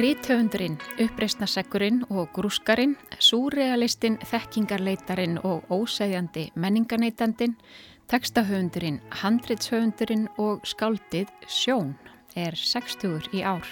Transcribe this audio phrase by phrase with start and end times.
[0.00, 7.52] Ríthöfundurinn, uppreysnasekkurinn og grúskarinn, súrealistinn, þekkingarleitarin og óseðjandi menninganeytandin,
[8.08, 11.92] tekstahöfundurinn, handritshöfundurinn og skáldið Sjón
[12.32, 13.68] er 60 í ár.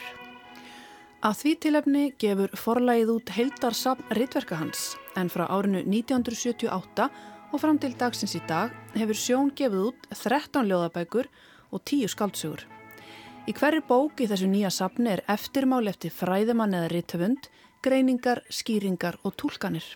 [1.24, 7.08] Að því tilefni gefur forlægið út heildarsapn rittverka hans en frá árinu 1978
[7.52, 11.28] og fram til dagsins í dag hefur Sjón gefið út 13 ljóðabækur
[11.72, 12.64] og 10 skáldsögur.
[13.48, 17.48] Í hverju bók í þessu nýja sapni er eftirmáli eftir fræðimann eða rittöfund,
[17.80, 19.86] greiningar, skýringar og tólkanir.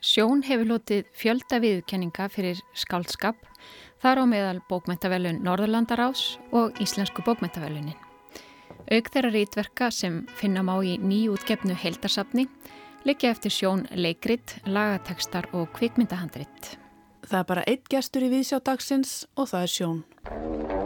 [0.00, 3.36] Sjón hefur lotið fjölda viðkenninga fyrir skaldskap,
[4.00, 7.98] þar á meðal bókmentavelun Norðurlandarás og Íslensku bókmentavelunin.
[8.88, 12.46] Auk þeirra rítverka sem finna má í nýjútgefnu heldarsapni
[13.04, 16.76] likja eftir sjón leikrit, lagatekstar og kvikmyndahandrit.
[17.26, 20.79] Það er bara eitt gestur í viðsjá dagsins og það er sjón.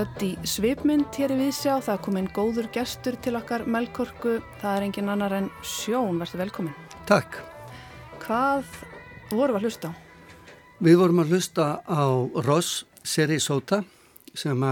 [0.00, 1.74] Stödd í svipmynd hér í Vísjá.
[1.84, 4.38] Það kom einn góður gestur til okkar Melkorku.
[4.62, 6.16] Það er engin annar en Sjón.
[6.22, 6.76] Verður velkomin.
[7.08, 7.36] Takk.
[8.22, 8.64] Hvað
[9.28, 9.92] vorum við að hlusta á?
[10.80, 12.04] Við vorum að hlusta á
[12.46, 13.82] Ross Serisota
[14.32, 14.64] sem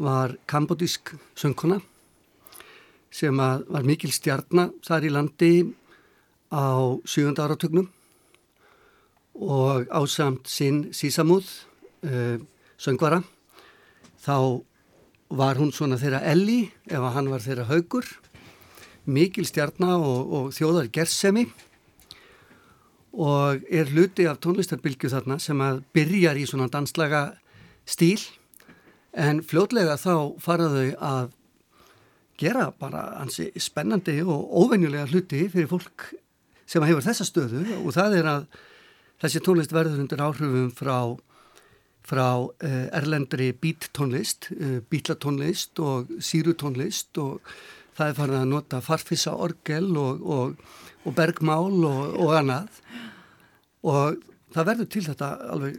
[0.00, 1.82] var kambodísk söngkona
[3.12, 5.52] sem var mikil stjarnar þar í landi
[6.48, 7.36] á 7.
[7.36, 7.90] áratögnum
[9.36, 11.52] og ásamt sinn sísamúð
[12.08, 12.40] uh,
[12.80, 13.20] söngvara
[14.22, 14.62] þá
[15.32, 18.06] var hún svona þeirra Elli ef hann var þeirra haugur
[19.04, 21.46] mikil stjarnar og, og þjóðar gersemi.
[23.12, 27.32] Og er hluti af tónlistarbilgju þarna sem að byrjar í svona danslaga
[27.84, 28.20] stíl.
[29.12, 31.32] En fljótlega þá faraðu að
[32.40, 36.08] gera bara hansi spennandi og óvenjulega hluti fyrir fólk
[36.64, 37.66] sem hefur þessa stöðu.
[37.82, 38.46] Og það er að
[39.22, 40.96] þessi tónlist verður undir áhrifum frá
[42.06, 42.50] frá uh,
[42.98, 47.40] erlendri bíttónlist, eh, bítlatónlist og sírutónlist og
[47.96, 50.56] það er farin að nota farfissa orgel og, og,
[51.06, 52.80] og bergmál og, og annað
[53.86, 54.22] og
[54.52, 55.78] það verður til þetta alveg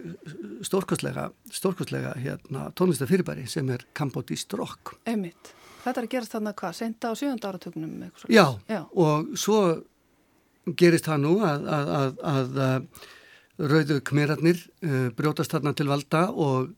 [0.68, 4.96] stórkostlega, stórkostlega hérna, tónlistafyrirbæri sem er kambodíst rock.
[5.10, 5.54] Emit,
[5.84, 7.98] þetta er að gerast þarna hvað, senda á sjönda áratögnum?
[8.28, 9.60] Já, Já, og svo
[10.80, 13.12] gerist það nú að, að, að, að
[13.60, 16.72] rauðu kmerarnir uh, brjótast þarna til valda og,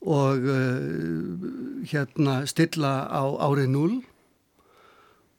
[0.00, 3.98] og uh, hérna stilla á árið 0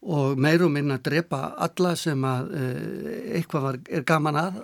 [0.01, 4.61] og meir og minna drepa alla sem að uh, eitthvað var, er gaman að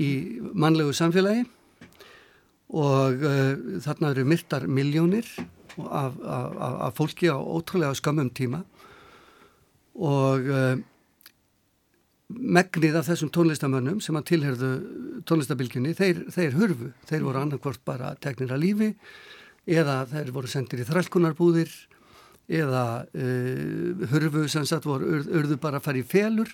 [0.00, 0.10] í
[0.54, 1.48] mannlegu samfélagi.
[2.70, 3.24] Og
[3.82, 5.26] þarna eru myrtar miljónir
[5.82, 8.60] af, af, af fólki á ótrúlega skamum tíma.
[9.98, 10.46] Og
[12.30, 14.70] megnið af þessum tónlistamönnum sem að tilherðu
[15.28, 18.90] tónlistabilgjunni, þeir, þeir hurfu, þeir voru annarkvort bara teknir að lífi
[19.70, 21.72] eða þeir voru sendir í þrælkunarbúðir
[22.50, 26.52] eða uh, hurfu sem sagt voru ur, urðu bara að fara í felur.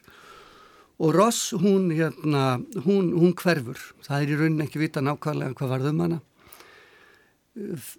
[0.96, 2.56] Og Ross hún hérna,
[2.86, 3.76] hún, hún hverfur,
[4.06, 6.20] það er í raunin ekki vita nákvæmlega hvað varð um hana.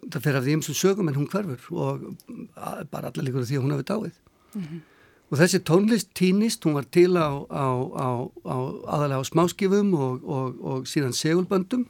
[0.10, 2.08] Það fer af því eins og sögum en hún hverfur og
[2.90, 4.18] bara allir líkur því að hún hafi dáið.
[4.54, 4.82] Mm -hmm.
[5.28, 7.68] Og þessi tónlist týnist, hún var til á, á,
[8.00, 8.08] á,
[8.48, 8.56] á
[8.96, 11.84] aðalega á smáskifum og, og, og síðan segulböndum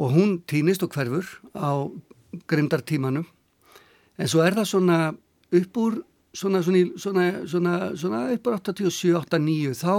[0.00, 1.86] og hún týnist og hverfur á
[2.50, 3.26] grimdartímanum.
[4.18, 4.98] En svo er það svona
[5.60, 6.00] upp úr,
[6.34, 9.94] svona, svona, svona, svona upp úr 87, 89, þá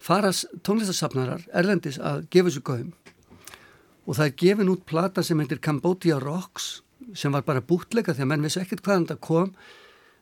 [0.00, 0.32] fara
[0.66, 2.94] tónlistasafnarar erlendis að gefa sér gauðum.
[4.08, 6.80] Og það er gefin út plata sem heitir Cambodia Rocks
[7.14, 9.52] sem var bara bútleika að menn vissi ekkert hvaðan það kom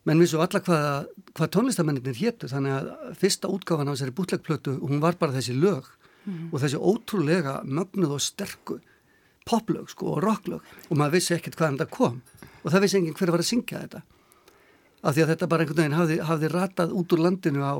[0.08, 5.02] menn vissu alla hvað, hvað tónlistamennir héttu þannig að fyrsta útgáfan á þessari bútlegplötu hún
[5.04, 5.88] var bara þessi lög
[6.24, 6.50] mm.
[6.52, 8.78] og þessi ótrúlega mögnuð og sterku
[9.48, 12.20] poplög sko og rocklög og maður vissi ekkert hvaðan það kom
[12.62, 14.04] og það vissi enginn hver var að syngja þetta
[14.98, 17.76] af því að þetta bara einhvern veginn hafði, hafði ratað út úr landinu á,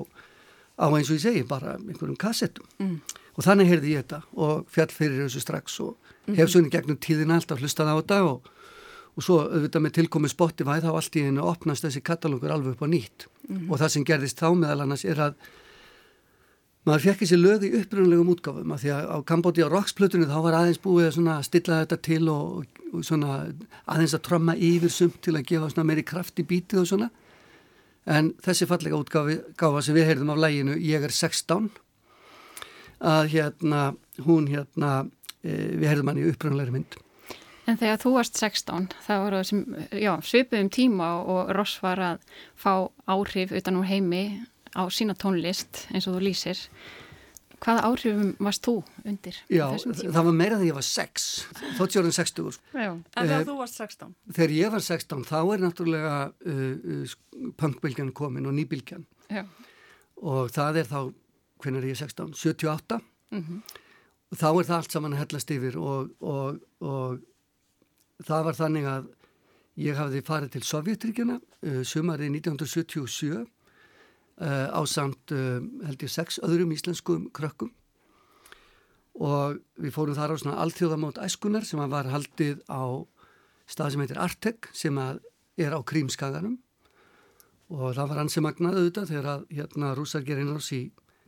[0.79, 2.95] á eins og ég segi bara einhverjum kassettum mm.
[3.35, 5.97] og þannig heyrði ég þetta og fjall fyrir þessu strax og
[6.29, 6.39] mm.
[6.39, 8.53] hef svo inn í gegnum tíðin alltaf hlustað á þetta og
[9.19, 12.85] og svo auðvitað með tilkomi Spotify þá allt í hennu opnast þessi katalógur alveg upp
[12.87, 13.27] á nýtt.
[13.49, 13.71] Mm -hmm.
[13.73, 15.35] og það sem gerðist þá meðal annars er að
[16.87, 20.39] maður fekk þessi lög í upprunnulegum útgáfum að því að á Kambóti á Roxplutunni þá
[20.45, 23.53] var aðeins búið að stilla þetta til og, og svona
[23.87, 27.11] aðeins að tromma yfir sumt til að gefa svona meiri kraft í bítið og svona.
[28.07, 31.69] En þessi fallega útgáfa sem við heyrðum af læginu Ég er 16
[33.05, 33.83] að hérna
[34.25, 35.11] hún hérna
[35.43, 36.97] e, við heyrðum hann í upprunnulegri mynd
[37.69, 39.65] En þegar þú varst 16, það voru þessum,
[40.01, 42.23] já, svipuðum tíma og Ross var að
[42.57, 42.73] fá
[43.11, 44.23] áhrif utan úr heimi
[44.73, 46.63] á sína tónlist eins og þú lýsir.
[47.59, 49.37] Hvaða áhrifum varst þú undir?
[49.51, 51.29] Já, það var meira þegar ég var 6,
[51.77, 52.59] þótt sjórun 60.
[52.73, 54.17] Já, en þegar uh, þú varst 16?
[54.39, 57.17] Þegar ég var 16, þá er náttúrulega uh, uh,
[57.61, 59.05] punkbylgjan komin og nýbylgjan.
[59.29, 59.43] Já.
[60.23, 61.01] Og það er þá,
[61.61, 62.33] hvernig er ég 16?
[62.39, 63.03] 78.
[63.35, 63.83] Mm -hmm.
[64.29, 67.21] Og þá er það allt saman að hellast yfir og, og, og
[68.27, 69.09] það var þannig að
[69.79, 73.47] ég hafði farið til Sovjetríkjana uh, sumarið 1977 uh,
[74.75, 77.73] á samt uh, held ég sex öðrum íslenskum krökkum.
[79.19, 83.03] Og við fórum þar á svona alþjóðamót æskunar sem var haldið á
[83.69, 86.59] stað sem heitir Artek sem er á Krímskaganum.
[87.75, 90.87] Og það var hansi magnað auðvitað þegar að hérna rúsar gerinn ás í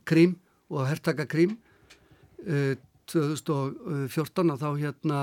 [0.08, 0.38] Krím
[0.70, 1.58] og herrtaka Krím
[3.10, 5.19] 2014 og þá hérna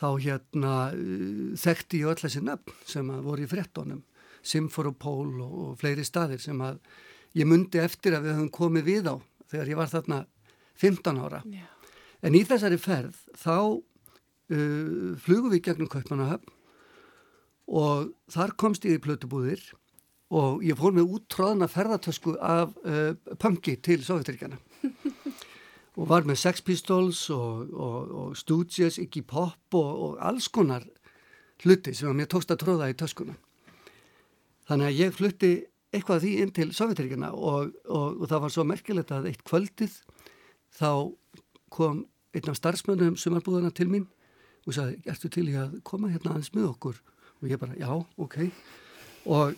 [0.00, 4.02] þá hérna uh, þekkti ég öll þessi nöfn sem voru í frettónum,
[4.40, 6.78] Simferopól og, og fleiri staðir sem að
[7.36, 9.14] ég myndi eftir að við höfum komið við á
[9.50, 10.20] þegar ég var þarna
[10.80, 11.42] 15 ára.
[11.44, 11.68] Yeah.
[12.24, 16.56] En í þessari ferð þá uh, flugum við gegnum Kaupmannahöfn
[17.70, 19.62] og þar komst ég í plötubúðir
[20.30, 24.58] og ég fór með úttráðna ferðartösku af uh, punki til Sovjetrikjana.
[25.98, 30.84] og var með Sex Pistols og, og, og Stooges, Iggy Pop og, og alls konar
[31.64, 33.34] hluti sem mér tókst að tróða í töskuna.
[34.70, 35.52] Þannig að ég flutti
[35.90, 39.96] eitthvað því inn til Sovjeturíkina og það var svo merkilegt að eitt kvöldið
[40.78, 40.92] þá
[41.74, 44.06] kom einn af starfsmönnum sumarbúðana til mín
[44.68, 47.00] og sagði, ertu til í að koma hérna aðeins með okkur?
[47.40, 48.36] Og ég bara, já, ok.
[49.32, 49.56] Og,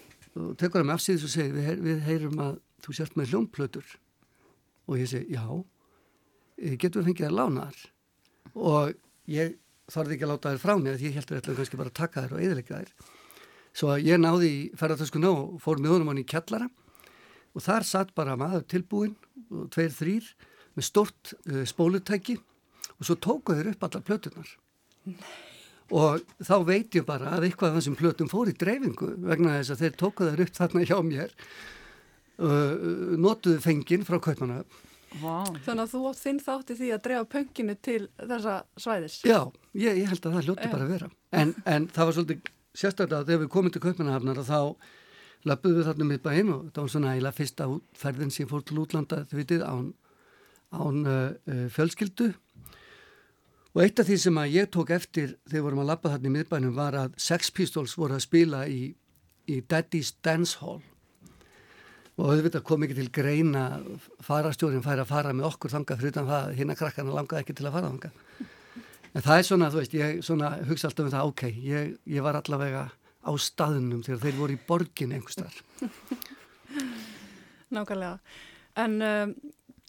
[0.57, 3.89] tekur það með afsýðis og segir, við, við heyrum að þú sért með hljómplötur.
[4.89, 5.72] Og ég segi, já, Eh,
[6.59, 7.83] getur við fengið að lána þar
[8.53, 8.95] og
[9.33, 9.59] ég
[9.93, 12.25] þarf ekki að láta þær frá mér því ég heldur eitthvað kannski bara að taka
[12.25, 13.11] þær og eðilegja þær.
[13.73, 16.69] Svo ég náði í ferðartöskuna og fór með honum hann í kjallara.
[17.53, 19.15] Og þar satt bara maður tilbúin
[19.53, 20.29] og tveir þrýr
[20.77, 22.39] með stort uh, spólutæki.
[22.99, 24.57] Og svo tóku þeir upp allar plötunar
[25.93, 29.75] og þá veit ég bara að eitthvað af þessum plötum fór í dreifingu vegna þess
[29.75, 31.35] að þeir tóku þeir upp þarna hjá mér.
[32.43, 35.52] Uh, notuðu fengin frá Kaupmannahöfn Wow.
[35.66, 39.19] Þannig að þú átt þinn þátti því að drefa pönginu til þessa svæðis.
[39.28, 39.38] Já,
[39.76, 41.11] ég, ég held að það hljótti bara að vera.
[41.33, 44.61] En, en það var svolítið sérstaklega að þegar við komum til Kaupmannahafnar þá
[45.49, 48.78] löpuðum við þarna mitt bæinn og það var svona eiginlega fyrsta ferðin sem fór til
[48.83, 49.90] útlanda þið vitið án,
[50.73, 52.31] án uh, fjölskyldu
[53.73, 56.35] og eitt af því sem að ég tók eftir þegar vorum að lappa þarna í
[56.37, 58.92] miðbænum var að Sex Pistols voru að spila í
[59.50, 60.83] í Daddy's Dance Hall
[62.19, 63.64] og auðvitað kom ekki til greina
[64.25, 67.57] farastjórin færi að fara með okkur þanga fyrir utan það hinn að krakkana langaði ekki
[67.57, 68.12] til að fara þanga
[69.12, 72.25] en það er svona, þú veist, ég svona hugsa alltaf um það, ok, ég, ég
[72.25, 72.85] var allavega
[73.23, 75.59] á staðnum þegar þeir voru í borgin einhverstar
[77.73, 78.19] Nákvæmlega.
[78.76, 79.31] En um,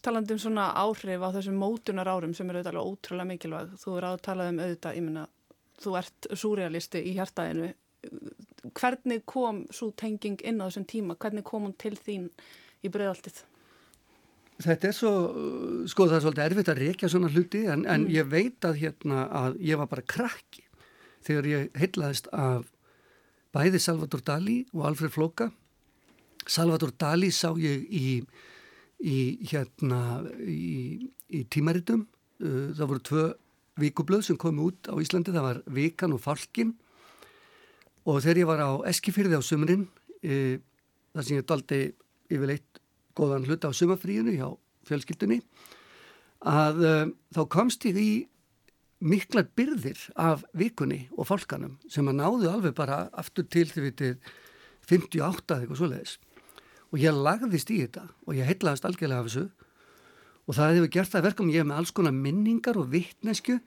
[0.04, 4.06] talandi um svona áhrif á þessum mótunar árum sem eru auðvitað ótrúlega mikilvæg þú er
[4.08, 5.26] að tala um auðvitað, ég minna
[5.84, 7.70] þú ert súrealisti í hjartaðinu
[8.72, 12.30] hvernig kom svo tenging inn á þessum tíma, hvernig kom hún til þín
[12.84, 13.42] í bregðaltið?
[14.64, 15.12] Þetta er svo,
[15.90, 18.12] sko það er svolítið erfitt að reykja svona hluti en, en mm.
[18.14, 20.62] ég veit að hérna að ég var bara krakki
[21.26, 22.68] þegar ég heitlaðist af
[23.54, 25.48] bæði Salvador Dali og Alfred Floka.
[26.46, 28.20] Salvador Dali sá ég í,
[29.02, 29.18] í
[29.50, 32.06] hérna í, í tímaritum,
[32.44, 33.26] uh, það voru tvö
[33.82, 36.76] vikublöð sem kom út á Íslandi, það var Vikan og Falkin
[38.04, 39.86] og þegar ég var á Eskifyrði á sumrin
[40.20, 40.60] e,
[41.14, 41.80] þar sem ég daldi
[42.32, 42.82] yfirleitt
[43.16, 44.48] góðan hlut á sumafríinu hjá
[44.88, 45.40] fjölskyldunni
[46.44, 46.94] að e,
[47.32, 48.12] þá komst ég í
[49.04, 54.30] miklar byrðir af vikunni og fólkanum sem að náðu alveg bara aftur til því vitið
[54.88, 56.16] 58 eitthvað svoleiðis.
[56.92, 59.44] Og ég lagðist í þetta og ég heitlaðist algjörlega af þessu.
[60.44, 63.58] Og það hefur gert það verkum ég með alls konar minningar og vittnesku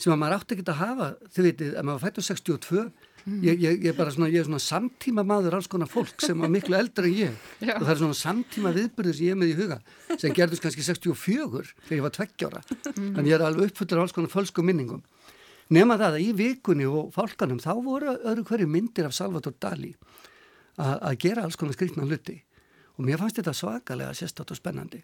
[0.00, 2.84] sem að maður átti ekki að hafa þau vitið að maður fættu 62
[3.22, 6.74] Ég, ég, ég, svona, ég er svona samtíma maður alls konar fólk sem var miklu
[6.74, 7.36] eldra en ég.
[7.62, 7.76] Já.
[7.76, 9.78] og það er svona samtíma viðbyrður sem ég er með í huga
[10.18, 13.12] sem gerðist kannski 64 þegar ég var tveggjára mm.
[13.14, 15.04] en ég er alveg uppfuttur alls konar fölsku minningum.
[15.72, 19.94] Nema það að í vikunni og fólkanum þá voru öðru hverju myndir af Salvador Dali
[20.82, 22.40] að gera alls konar skrikna hluti.
[22.98, 24.98] Og mér fannst þetta svakalega sérstátt og spennandi.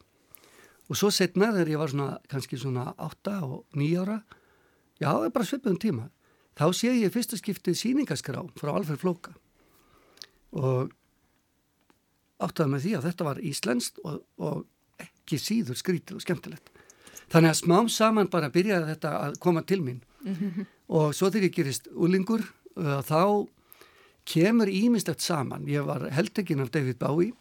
[0.89, 4.19] Og svo setna þegar ég var svona kannski svona 8 og 9 ára
[4.99, 6.09] já, það er bara svipum tíma
[6.59, 9.35] þá sé ég fyrsta skiptið síningaskrá frá Alfred Flóka
[10.59, 10.91] og
[12.43, 16.71] áttaði með því að þetta var íslenskt og, og ekki síður skrítið og skemmtilegt.
[17.29, 20.67] Þannig að smám saman bara byrjaði þetta að koma til mín mm -hmm.
[20.89, 22.43] og svo þegar ég gerist úlingur
[22.77, 23.49] uh, þá
[24.25, 25.69] kemur ímislegt saman.
[25.69, 27.33] Ég var heldegin af David Bowie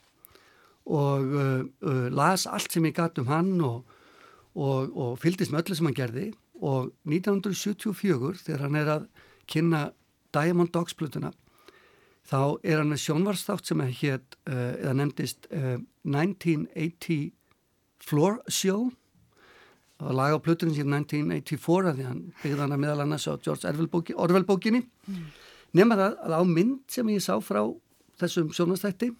[0.85, 3.85] og uh, uh, las allt sem ég gatt um hann og,
[4.55, 9.09] og, og fyldist með öllu sem hann gerði og 1974 þegar hann er að
[9.47, 9.89] kynna
[10.35, 11.31] Diamond Dogs plötuna
[12.27, 14.21] þá er hann með sjónvarsþátt sem er hér
[14.51, 17.31] uh, nefndist uh, 1980
[18.07, 18.89] Floor Show.
[19.97, 23.33] Og laga á plötunum síðan 1984 að því hann byggði hann að meðal annars á
[23.41, 24.83] George Orwell bókinni.
[25.07, 25.27] Mm.
[25.73, 27.59] nema það að á mynd sem ég sá frá
[28.21, 29.11] þessum sjónvarstætti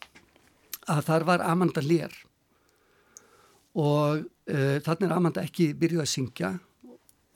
[0.87, 2.13] að þar var Amanda Lear.
[3.77, 6.53] Og uh, þannig er Amanda ekki byrjuð að syngja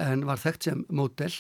[0.01, 1.33] en var þekkt sem mótel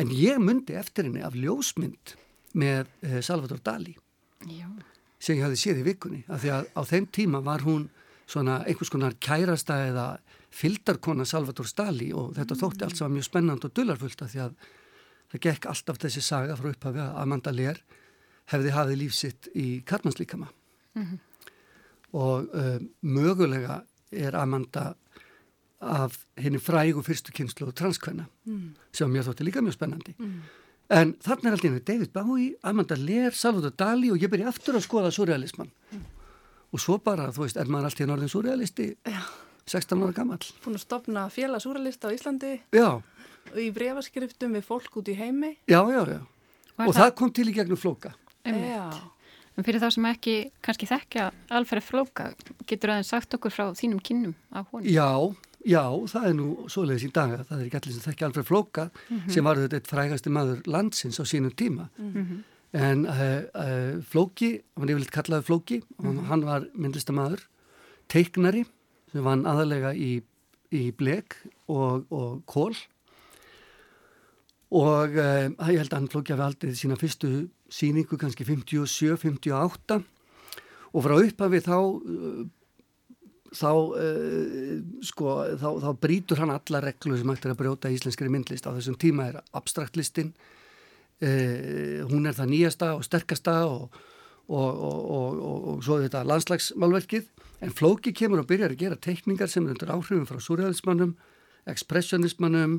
[0.00, 2.14] en ég myndi eftir henni af ljósmynd
[2.58, 3.96] með eh, Salvador Dali
[4.48, 4.66] Já.
[5.18, 7.88] sem ég hafi séð í vikunni af því að á þeim tíma var hún
[8.30, 10.06] svona einhvers konar kærasta eða
[10.54, 12.60] fyldarkona Salvador Dali og þetta mm.
[12.62, 14.54] þótti allt sem var mjög spennand og dullarfullt af því að
[15.30, 17.82] það gekk alltaf þessi saga frá upphafi að Amanda Lear
[18.50, 21.18] hefði hafið lífsitt í Karmanslíkama mm -hmm.
[22.18, 24.94] og uh, mögulega er Amanda
[25.80, 28.64] af henni frægu fyrstu kynslu og transkvenna mm.
[28.92, 30.32] sem mér þótti líka mjög spennandi mm.
[30.96, 34.84] en þarna er alltaf David Bowie, Amanda Lear, Salvador Dali og ég byrja aftur að
[34.84, 36.02] skoða surrealisman mm.
[36.72, 39.22] og svo bara, þú veist, er maður alltaf í norðin surrealisti ja.
[39.70, 43.00] 16 ára gammal Búin að stopna félag surrealista á Íslandi Já
[43.50, 47.00] og í breyfaskriftum við fólk út í heimi Já, já, já og það?
[47.00, 48.12] það kom til í gegnum flóka
[48.44, 48.92] Já
[49.58, 50.34] En fyrir þá sem ekki
[50.64, 52.30] kannski þekkja alferði flóka,
[52.70, 54.86] getur aðeins sagt okkur frá þínum kynnum af honum?
[54.88, 55.10] Já,
[55.68, 58.84] Já, það er nú svoleiðis í dag það er ekki allir sem þekkja Alfred Flóka
[58.88, 59.32] mm -hmm.
[59.34, 62.42] sem var þetta eitt frægasti maður landsins á sínum tíma mm -hmm.
[62.72, 66.24] en uh, uh, Flóki, hann var yfirleitt kallaði Flóki mm -hmm.
[66.24, 67.40] hann var myndlistamæður
[68.08, 68.64] teiknari
[69.12, 70.22] sem vann aðalega í,
[70.72, 71.36] í blek
[71.68, 72.74] og, og kól
[74.70, 80.02] og uh, ég held að hann Flóki hafi aldrei sína fyrstu síningu kannski 57-58
[80.92, 81.76] og frá upphafi þá
[83.56, 84.76] þá, uh,
[85.06, 88.68] sko, þá, þá brítur hann alla reglu sem hægt er að brjóta í íslenskri myndlist.
[88.68, 94.00] Á þessum tíma er abstraktlistin uh, hún er það nýjasta og sterkasta og,
[94.48, 95.42] og, og,
[95.74, 97.30] og svo þetta landslagsmálverkið.
[97.60, 101.16] En Flóki kemur og byrjar að gera teikningar sem er undir áhrifum frá surrealismannum
[101.68, 102.78] ekspressionismannum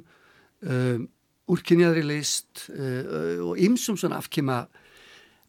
[0.66, 1.04] um,
[1.52, 4.64] úrkynjaðri list uh, og ymsum svona afkima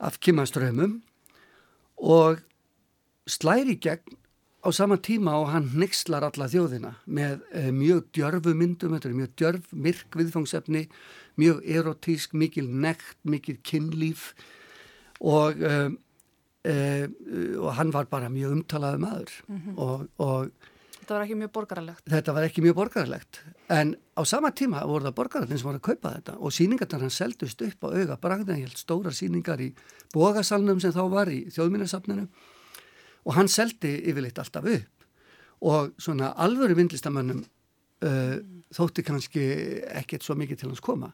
[0.03, 0.99] afkima strömmum
[1.97, 2.41] og
[3.31, 4.19] slæri gegn
[4.63, 9.19] á sama tíma og hann nexlar alla þjóðina með uh, mjög djörfu myndum, þetta er
[9.19, 10.87] mjög djörf, myrk viðfangsefni,
[11.41, 14.31] mjög erotísk, mikil nekt, mikil kynlíf
[15.21, 15.97] og, um,
[16.69, 17.17] um,
[17.63, 19.79] og hann var bara mjög umtalaði maður mm -hmm.
[19.79, 20.71] og, og
[21.03, 22.03] Þetta var ekki mjög borgarlegt.
[22.07, 25.87] Þetta var ekki mjög borgarlegt en á sama tíma voru það borgarleginn sem var að
[25.89, 29.75] kaupa þetta og síningarnar hann seldust upp á auga bragðin, ég held stóra síningar í
[30.15, 32.29] bógasalnum sem þá var í þjóðminnarsafninu
[33.25, 35.07] og hann seldi yfirleitt alltaf upp.
[35.63, 38.39] Og svona alvöru vindlistamönnum uh,
[38.75, 39.45] þótti kannski
[40.01, 41.13] ekkert svo mikið til hans koma.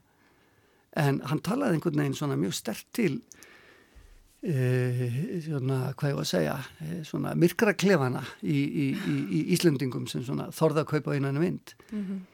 [0.97, 5.05] En hann talaði einhvern veginn svona mjög stert til uh,
[5.45, 10.09] svona hvað ég var að segja uh, svona myrkra klefana í, í, í, í Íslandingum
[10.11, 12.27] sem svona þorða að kaupa einan vind mm -hmm.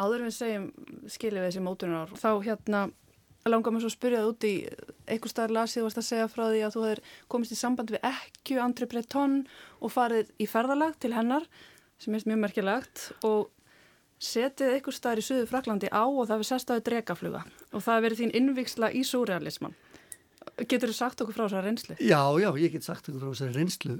[0.00, 0.66] Áður við segjum
[1.12, 2.88] skiljið við þessi mótunar þá hérna
[3.48, 4.54] langar mér svo að spyrja það út í
[5.08, 8.04] einhver staðar lasið varst að segja frá því að þú hefur komist í samband við
[8.10, 9.38] ekku Andri Breton
[9.80, 11.46] og farið í ferðalag til hennar
[12.00, 13.48] sem er mjög merkilagt og
[14.20, 18.06] setið einhver staðar í Suðu Fraklandi á og það hefur því dregafluga og það hefur
[18.08, 19.78] verið þín innviksla í súrealisman
[20.68, 21.96] Getur þú sagt okkur frá þessari reynslu?
[22.00, 23.96] Já, já, ég get sagt okkur frá þessari reynslu.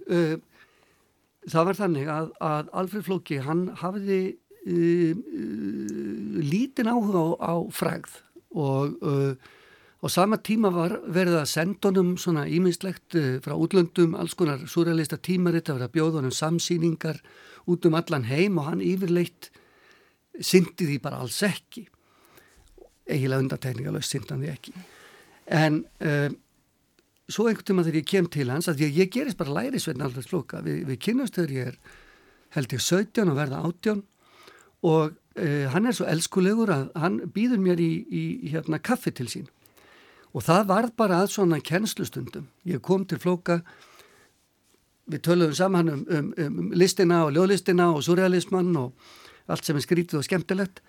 [1.50, 4.20] Það var þannig að, að Alfred Flóki, hann hafiði
[4.68, 8.18] uh, uh, lítin áhuga á, á frægð
[8.56, 9.34] og uh,
[10.00, 14.66] á sama tíma var verið að senda honum svona íminnslegt uh, frá útlöndum, alls konar
[14.66, 17.22] surrealista tímaritt að vera að bjóða honum samsýningar
[17.70, 19.50] út um allan heim og hann yfirleitt
[20.40, 21.86] syndi því bara alls ekki.
[23.10, 24.76] Eiginlega undartekningalöst syndi hann því ekki.
[25.50, 26.30] En uh,
[27.30, 30.26] svo einhvern tíma þegar ég kem til hans að ég, ég gerist bara lærisveitn alltaf
[30.26, 31.82] slúka við, við kynast þegar ég er
[32.56, 34.02] held ég 17 og verða 18
[34.90, 39.28] og uh, hann er svo elskulegur að hann býður mér í, í, hérna kaffi til
[39.30, 39.48] sín.
[40.34, 42.46] Og það var bara að svona kennslustundum.
[42.68, 43.60] Ég kom til flóka
[45.10, 48.92] við töluðum saman um, um, um listina og ljóðlistina og surrealismann og
[49.50, 50.84] allt sem er skrítið og skemmtilegt.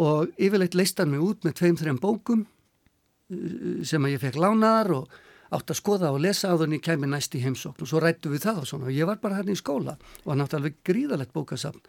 [0.00, 4.96] Og yfirleitt leist hann mig út með tveim-þreim bókum uh, sem að ég fekk lánaðar
[5.02, 5.20] og
[5.52, 7.84] átt að skoða og lesa á þannig kemi næst í heimsókn.
[7.84, 8.88] Og svo rættu við það og svona.
[8.88, 11.82] Og ég var bara hérna í skóla og hann átti alveg gríðalegt bókasafn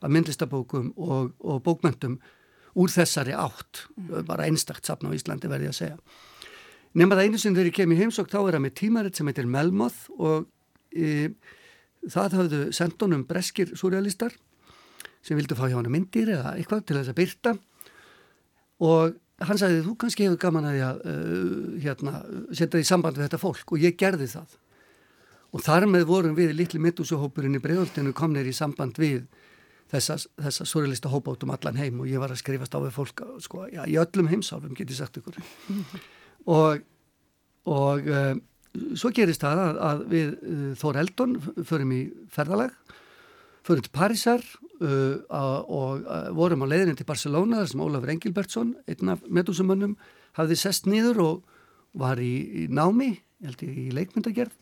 [0.00, 2.18] af myndlistabókum og, og bókmöntum
[2.78, 4.26] úr þessari átt, mm.
[4.28, 5.96] bara einstakt sapn á Íslandi verði að segja.
[6.94, 9.30] Nefna það einu sem þegar ég kem í heimsók þá er það með tímaritt sem
[9.30, 10.46] heitir Melmoth og
[10.90, 11.30] e,
[12.08, 14.34] það hafðu sendunum breskir surrealistar
[15.22, 17.54] sem vildu fá hjá hann myndir eða eitthvað til þess að byrta
[18.80, 21.52] og hann sagði þú kannski hefur gaman að ég uh,
[21.84, 24.56] hérna, setja því samband við þetta fólk og ég gerði það
[25.50, 29.24] og þar með vorum við litli mittusuhópurinn í bregðoltinu komnir í samband við
[29.90, 32.94] þessa, þessa surrealista hópa út um allan heim og ég var að skrifast á við
[32.94, 35.40] fólk sko, já, í öllum heimsálfum get ég sagt ykkur.
[36.48, 36.80] Og,
[37.68, 38.30] og uh,
[38.96, 41.34] svo gerist það að, að við uh, Þór Eldon
[41.68, 41.98] förum í
[42.32, 42.72] ferðalag
[43.68, 44.40] förum til Parísar
[44.80, 49.98] uh, og vorum á leiðinu til Barcelona þar sem Ólafur Engilbertsson einn af medúsumönnum
[50.40, 51.60] hafði sest nýður og
[52.00, 53.12] var í, í námi
[53.44, 54.56] held ég í leikmyndagerð.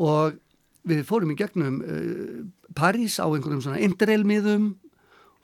[0.00, 0.38] Og
[0.88, 2.40] við fórum í gegnum uh,
[2.76, 4.74] París á einhverjum svona interrailmiðum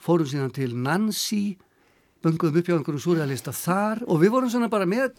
[0.03, 1.57] fórum síðan til Nancy
[2.25, 5.15] bunguðum upp hjá einhverjum surrealista þar og við vorum svona bara með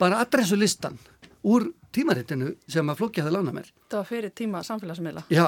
[0.00, 0.98] bara adressulistan
[1.44, 3.70] úr tímarittinu sem að flókja það lána mér.
[3.92, 5.24] Það var fyrir tíma samfélagsmiðla.
[5.30, 5.46] Já,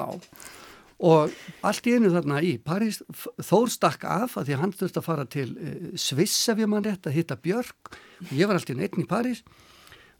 [1.06, 1.32] og
[1.66, 3.02] allt í einu þarna í París
[3.44, 6.70] Þór stakk af að því að hann þurfti að fara til uh, Sviss ef ég
[6.70, 7.96] mann rétt að hitta Björk.
[8.28, 9.42] Og ég var allt í einu einn í París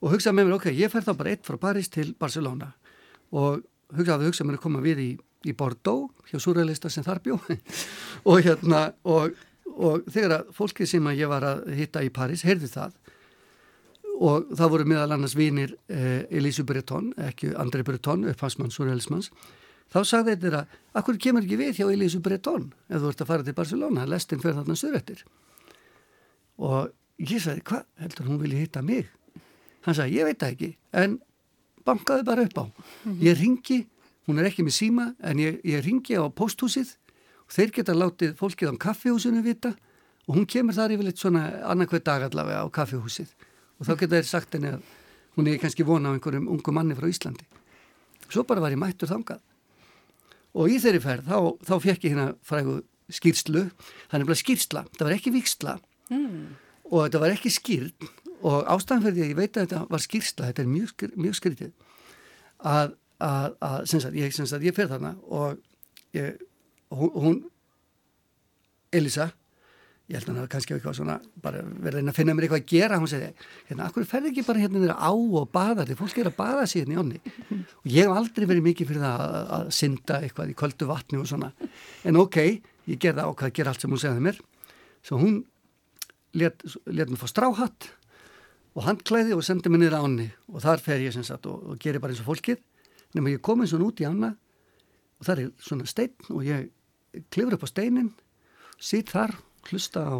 [0.03, 2.75] og hugsaði með mér, ok, ég fer þá bara eitt frá París til Barcelona
[3.35, 3.65] og
[3.97, 5.11] hugsaði hugsa mér að koma við í,
[5.47, 7.41] í Bordeaux hjá surrealista sem þar bjó.
[8.31, 9.37] Og hérna og,
[9.77, 12.97] og þegar að fólkið sem að ég var að hitta í Paris heyrði það.
[14.17, 19.31] Og það voru meðal annars vinir eh, Elísu Breton, ekki Andrei Breton upphansmann surrealismans
[19.93, 20.63] þá sagði þeirra,
[20.99, 24.07] akkur kemur ekki við hjá Elísu Breton ef þú ert að fara til Barcelona?
[24.09, 25.23] Lestin fyrir þarna surrættir
[26.57, 26.91] og
[27.23, 29.11] ég sagði, hvað heldur hún vilja hitta mig?
[29.87, 30.71] Hann sagði, ég veit það ekki
[31.03, 31.19] en
[31.87, 32.65] bankaði bara upp á.
[33.05, 33.19] Mhm.
[33.23, 33.87] Ég ringi,
[34.27, 36.97] hún er ekki með síma, en ég, ég ringi á posthúsið
[37.47, 39.77] og þeir geta látið fólkið á kaffihúsinu vita
[40.27, 43.31] og hún kemur þar yfirleitt svona annarkveð dag allavega á kaffihúsið
[43.79, 44.83] og þá geta þeir sagt henni að
[45.37, 47.45] hún er kannski vona á einhverjum ungu manni frá Íslandi.
[48.29, 49.41] Svo bara var ég mættur þangað
[50.57, 52.81] og í þeirri ferð þá, þá fekk ég hérna frægu
[53.13, 53.69] skýrslu,
[54.11, 55.75] það er bara skýrsla, það var ekki viksla
[56.11, 56.47] mm.
[56.91, 58.09] og þetta var ekki skýrn
[58.43, 61.39] og ástæðan fyrir því að ég veit að þetta var skýrsla, þetta er mjög, mjög
[61.39, 61.73] skrítið
[62.59, 65.59] að, að, að sagt, ég, sagt, ég fer þarna og
[66.17, 66.39] ég,
[66.93, 67.43] hún,
[68.95, 69.31] Elisa
[70.07, 72.99] ég held að það kannski eitthvað svona bara verið að finna mér eitthvað að gera
[73.03, 73.31] hún segi,
[73.67, 76.95] hérna, akkur ferði ekki bara hérna á og baða því fólk er að baða síðan
[76.95, 77.19] í onni
[77.57, 81.19] og ég hef aldrei verið mikið fyrir það að, að synda eitthvað í kvöldu vatni
[81.19, 81.51] og svona.
[82.07, 82.39] En ok,
[82.87, 84.39] ég gerða ákvað að gera allt sem hún segði mér.
[85.03, 85.41] Svo hún
[86.39, 87.91] let, let mér fá stráhatt
[88.77, 91.79] og handklæði og sendi mig niður áni og þar fer ég sem sagt og, og
[91.81, 92.61] gerir bara eins og fólkið.
[93.17, 94.35] Nema ég komin svona út í ána.
[95.17, 96.69] Og það er svona stein og ég
[97.33, 98.11] klifur upp á steinin.
[98.77, 99.33] Sitt þar,
[99.71, 100.17] hlusta á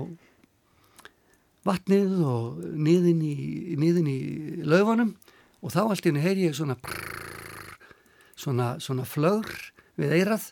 [1.69, 3.37] vatnið og niðin í,
[3.77, 4.21] niðin í
[4.65, 5.13] laufanum.
[5.61, 7.77] Og þá allt í henni heyri ég svona prrr,
[8.39, 9.53] svona, svona flögur
[10.01, 10.49] við eirað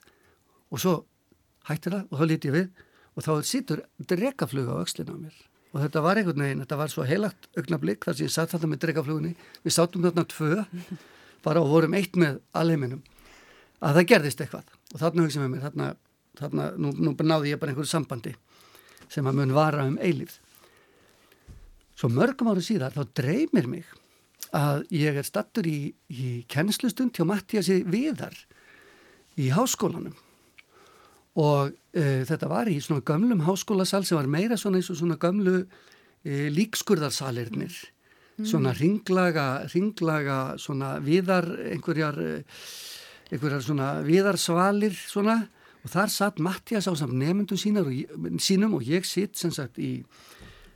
[0.69, 0.95] og svo
[1.71, 2.71] hættir það og þá líti ég við.
[3.15, 5.43] Og þá sittur drekaflug á aukslinu á mér
[5.75, 8.71] og þetta var einhvern veginn, þetta var svo heilagt augnablík þar sem ég satt þarna
[8.71, 9.33] með dregaflugunni
[9.65, 10.63] við sátum þarna tvö
[11.45, 13.03] bara og vorum eitt með alheiminum
[13.85, 14.71] að það gerðist eitthvað.
[14.95, 15.89] Og þarna hugsaðum við mér þarna,
[16.39, 18.35] þarna nú, nú náði ég bara einhverju sambandi
[19.13, 20.39] sem að mun vara um eilífð.
[21.99, 23.91] Svo mörgum ára síðar þá dreymir mig
[24.55, 28.39] að ég er stattur í, í kennslustund hjá Mattiasi Viðar
[29.39, 30.15] í háskólanum
[31.35, 35.19] og uh, þetta var í svona gömlum háskólasal sem var meira svona eins og svona
[35.21, 37.75] gömlu uh, líkskurðarsalirnir.
[38.35, 38.47] Mm.
[38.51, 42.63] svona ringlaga, ringlaga svona viðar einhverjar, uh,
[43.31, 45.45] einhverjar svona viðarsvalir svona.
[45.85, 47.91] Og þar satt Mattias á samt nefndum og,
[48.41, 50.03] sínum og ég sitt sem sagt í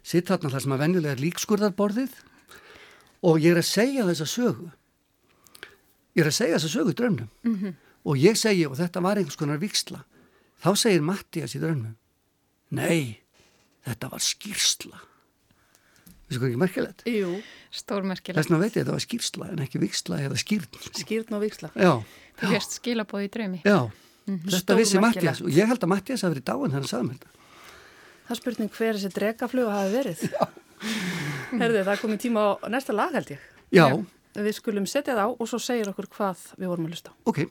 [0.04, 2.18] sitt þarna þar sem að venjulega er líkskurðarborðið.
[3.24, 4.68] Og ég er að segja þessa sögu.
[6.14, 7.74] Ég er að segja þessa sögu drömnum mm -hmm.
[8.04, 10.04] og ég segi og þetta var einhvers konar viksla
[10.58, 11.94] Þá segir Mattias í drönnum,
[12.74, 13.20] nei,
[13.86, 14.98] þetta var skýrsla.
[16.28, 17.04] Þessu hvað ekki merkilegt?
[17.08, 17.30] Jú.
[17.72, 18.36] Stórmerkilegt.
[18.36, 20.80] Þess vegna veit ég að þetta var skýrsla en ekki viksla eða skýrn.
[20.98, 21.70] Skýrn og viksla.
[21.72, 21.92] Já.
[22.38, 23.60] Þú hérst skilabóð í draumi.
[23.64, 24.50] Já, mm -hmm.
[24.52, 27.30] þetta vissi Mattias og ég held að Mattias hafi verið dáin hann sagði mér þetta.
[28.28, 30.18] Það er spurning hver þessi dregafluga hafi verið.
[30.32, 30.48] Já.
[31.60, 33.40] Herði, það komið tíma á næsta lag held ég.
[33.72, 34.04] Já.
[34.34, 37.10] Við skulum setja það á og svo segir okkur hvað við vorum að lusta.
[37.24, 37.48] Ok.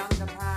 [0.00, 0.49] younger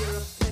[0.00, 0.43] Europe.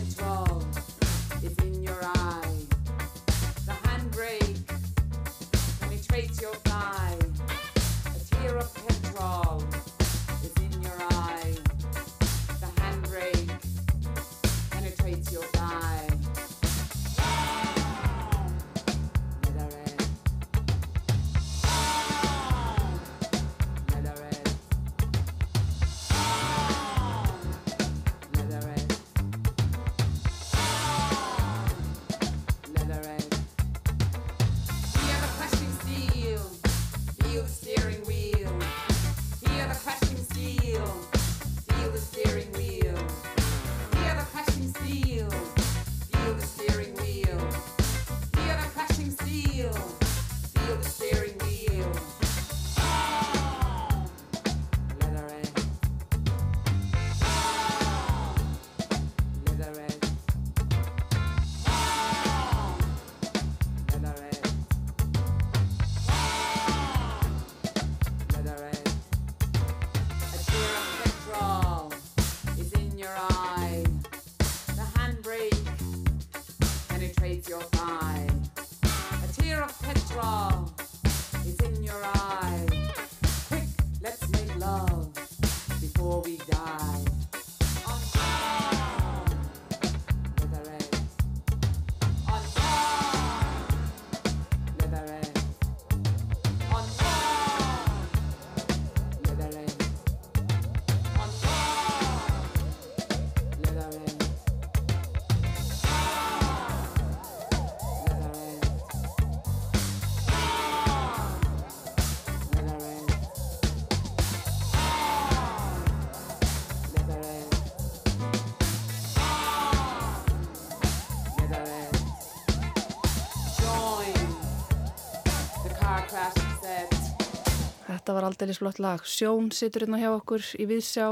[128.32, 129.02] Aldrei slott lag.
[129.04, 131.08] Sjón situr hérna hjá okkur í viðsjá.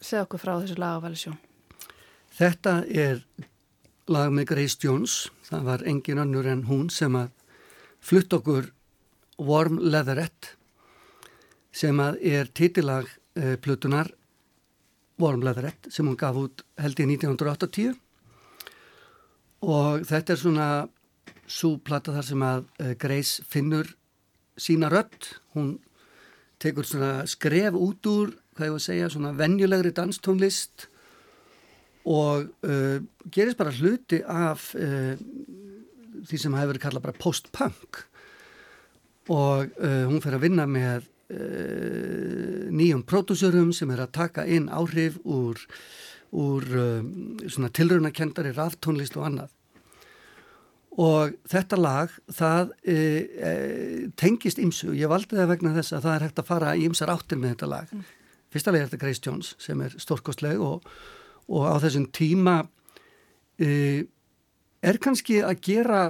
[0.00, 1.38] Segð okkur frá þessu lagafæli Sjón.
[2.36, 3.24] Þetta er
[4.10, 5.16] lag með Grace Jones.
[5.48, 7.32] Það var engin önnur en hún sem að
[8.00, 8.70] flutt okkur
[9.40, 10.56] Warm Leatherette
[11.72, 13.06] sem að er titilag
[13.38, 14.10] uh, Plutunar
[15.20, 17.94] Warm Leatherette sem hún gaf út held í 1980
[19.70, 20.68] og þetta er svona
[21.50, 23.94] súplata þar sem að uh, Grace finnur
[24.60, 25.78] sína rött, hún
[26.60, 30.88] tekur svona skref út úr, hvað ég var að segja, svona venjulegri danstónlist
[32.10, 32.98] og uh,
[33.32, 35.14] gerist bara hluti af uh,
[36.26, 38.02] því sem hefur verið kallað bara post-punk.
[39.30, 44.68] Og uh, hún fer að vinna með uh, nýjum pródúsörum sem er að taka inn
[44.72, 45.60] áhrif úr,
[46.32, 47.14] úr um,
[47.70, 49.56] tilraunakendari ráftónlist og annað
[50.98, 53.52] og þetta lag það e, e,
[54.18, 57.12] tengist ymsu, ég valdi það vegna þess að það er hægt að fara í ymsar
[57.12, 57.92] áttir með þetta lag.
[57.94, 58.04] Mm.
[58.50, 60.88] fyrsta lega er þetta Grace Jones sem er stórkostleg og,
[61.46, 62.56] og á þessum tíma
[63.62, 63.70] e,
[64.82, 66.02] er kannski að gera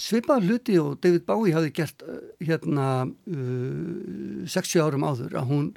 [0.00, 2.02] svipað hluti og David Bowie hafi gert
[2.42, 5.68] hérna uh, 60 árum áður að hún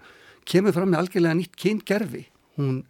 [0.48, 2.24] kemur fram með algjörlega nýtt kyngerfi
[2.58, 2.82] hún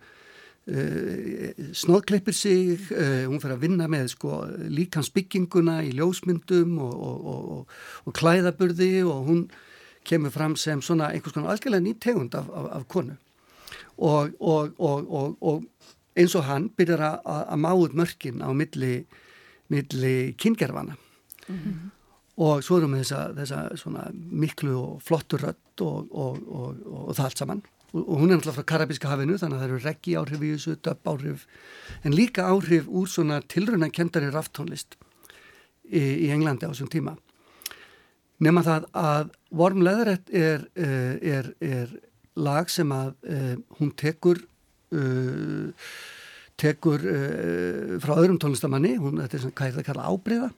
[0.68, 7.30] Uh, snóðkleipir sig uh, hún fyrir að vinna með sko, líkansbygginguna í ljósmyndum og, og,
[7.32, 9.46] og, og klæðaburði og hún
[10.08, 13.16] kemur fram sem svona einhvers konar algjörlega nýtt tegund af, af, af konu.
[14.04, 14.36] Og
[16.18, 19.06] eins og hann byrjar að máut mörkin á milli,
[19.72, 20.98] milli kyngerfana
[21.48, 21.90] mm -hmm.
[22.44, 27.62] og svo erum við þessa, þessa miklu og flottur rött og það allt saman
[27.96, 30.76] og hún er náttúrulega frá Karabíska hafinu þannig að það eru reggi áhrif í þessu,
[30.84, 31.46] döpp áhrif
[32.04, 34.98] en líka áhrif úr svona tilröna kendari raftónlist
[35.88, 37.16] í, í Englandi á þessum tíma.
[38.44, 41.96] Nema það að Warm Leatherette er, eh, er, er
[42.38, 44.44] lag sem að uh, hún tekur
[44.94, 45.88] uh,
[46.58, 48.94] tekur uh, frá öðrum tónlistamanni.
[49.02, 50.52] Hún, þetta er svona, hvað er það að kalla ábreyða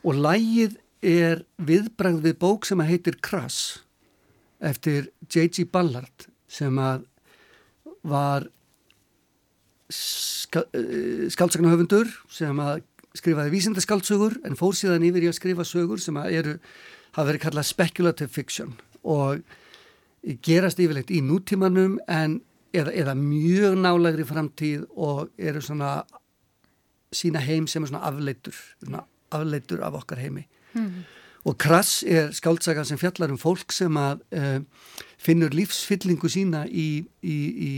[0.00, 3.84] og lægið er viðbrað við bók sem að heitir Krass
[4.60, 5.64] eftir J.G.
[5.72, 7.06] Ballard sem að
[8.06, 8.46] var
[9.92, 12.82] eh, skálsagnahöfundur sem að
[13.16, 16.54] skrifaði vísindaskáldsögur en fór síðan yfir í að skrifa sögur sem að eru,
[17.16, 19.42] hafa verið kallað speculative fiction og
[20.44, 22.40] gerast yfirleitt í nútímanum en
[22.76, 26.04] eða, eða mjög nálagri framtíð og eru svona
[27.10, 29.02] sína heim sem er svona afleitur svona
[29.34, 34.20] afleitur af okkar heimi mm og Krass er skáltsaga sem fjallar um fólk sem að
[34.36, 34.60] uh,
[35.20, 37.38] finnur lífsfyllingu sína í, í,
[37.70, 37.72] í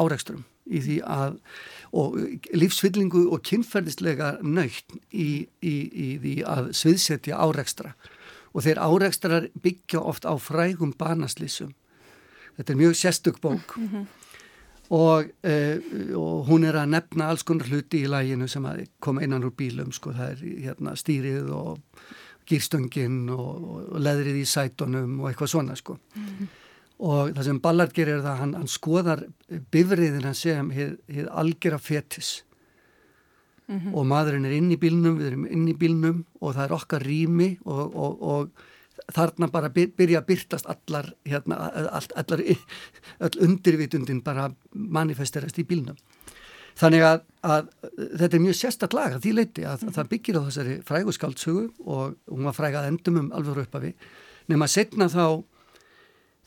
[0.00, 1.38] áreiksturum í því að
[1.94, 2.16] og
[2.56, 7.92] lífsfyllingu og kynferðislega nöytt í, í því að sviðsetja áreikstra
[8.54, 11.74] og þeir áreikstrar byggja oft á frægum banaslísum
[12.56, 13.76] þetta er mjög sérstök bók.
[13.76, 14.06] Mm -hmm.
[14.88, 15.76] og, uh,
[16.16, 19.52] og hún er að nefna alls konar hluti í læginu sem að koma innan úr
[19.56, 21.78] bílum sko það er hérna stýrið og
[22.48, 25.98] gýrstöngin og, og leðrið í sætonum og eitthvað svona sko.
[26.14, 26.52] Mm -hmm.
[26.98, 29.24] Og það sem Ballard gerir er það að hann, hann skoðar
[29.70, 32.44] bifriðina sem hefði algjör af fetis
[33.66, 33.94] mm -hmm.
[33.94, 37.02] og maðurinn er inn í bílnum, við erum inn í bílnum og það er okkar
[37.02, 38.50] rými og, og, og
[39.12, 41.56] þarna bara byrja að byrtast allar, hérna,
[41.90, 42.42] all, allar
[43.20, 45.96] all undirvitundin bara manifesterast í bílnum.
[46.74, 47.68] Þannig að, að
[48.18, 51.64] þetta er mjög sérstaklega lag að því leiti að, að það byggir á þessari fræguskaldsögu
[51.84, 53.92] og hún var frægað endum um alveg uppafi
[54.50, 55.44] nema setna þá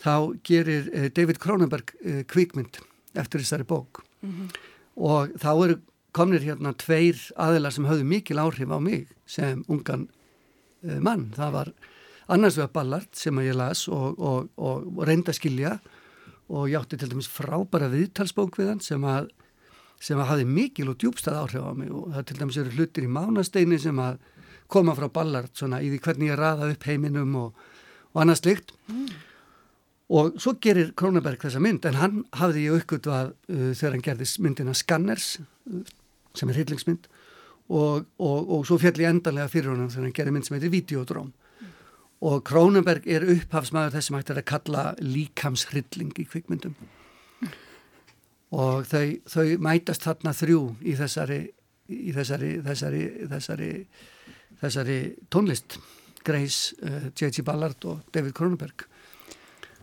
[0.04, 0.14] þá
[0.46, 2.82] gerir eh, David Cronenberg eh, kvíkmynd
[3.18, 4.50] eftir þessari bók mm -hmm.
[4.96, 5.80] og þá eru
[6.12, 10.08] komnir hérna tveir aðilar sem höfðu mikil áhrif á mig sem ungan
[10.84, 11.32] eh, mann.
[11.36, 11.74] Það var
[12.28, 15.80] annars vegar Ballard sem ég las og, og, og, og reynda skilja
[16.50, 19.30] og ég átti til dæmis frábæra viðtalsbók við hann sem að
[20.00, 23.08] sem að hafi mikil og djúbstað áhrif á mig og það til dæmis eru hlutir
[23.08, 24.20] í mánasteini sem að
[24.72, 27.64] koma frá Ballard svona í því hvernig ég raða upp heiminum og,
[28.14, 29.08] og annað slikt mm.
[30.20, 34.30] og svo gerir Krónaberg þessa mynd en hann hafði ég aukvöldvað uh, þegar hann gerði
[34.46, 35.82] myndina Scanners uh,
[36.38, 37.10] sem er hillingsmynd
[37.68, 40.76] og, og, og svo fjall ég endanlega fyrir honum þegar hann gerði mynd sem heitir
[40.76, 41.74] Videodróm mm.
[42.30, 46.78] og Krónaberg er upphafsmaður þess sem hægt er að kalla líkamshrilling í kvikmyndum
[48.56, 51.40] og þau, þau mætast þarna þrjú í þessari,
[51.92, 53.72] í þessari, þessari, þessari,
[54.62, 55.00] þessari
[55.34, 55.80] tónlist
[56.28, 57.44] Grace, uh, J.G.
[57.48, 58.88] Ballard og David Cronenberg.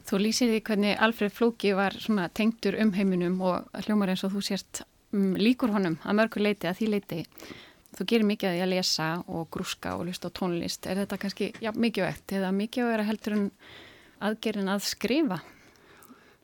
[0.05, 1.97] Þú lýsir því hvernig Alfred Flóki var
[2.37, 4.83] tengtur um heiminum og hljómar eins og þú sérst
[5.17, 7.23] um, líkur honum að mörgur leiti að því leiti
[7.95, 10.87] þú gerir mikið að ég að lesa og grúska og lust á tónlist.
[10.91, 13.45] Er þetta kannski já, mikið vekt eða mikið að vera heldur en
[14.29, 15.41] aðgerinn að skrifa?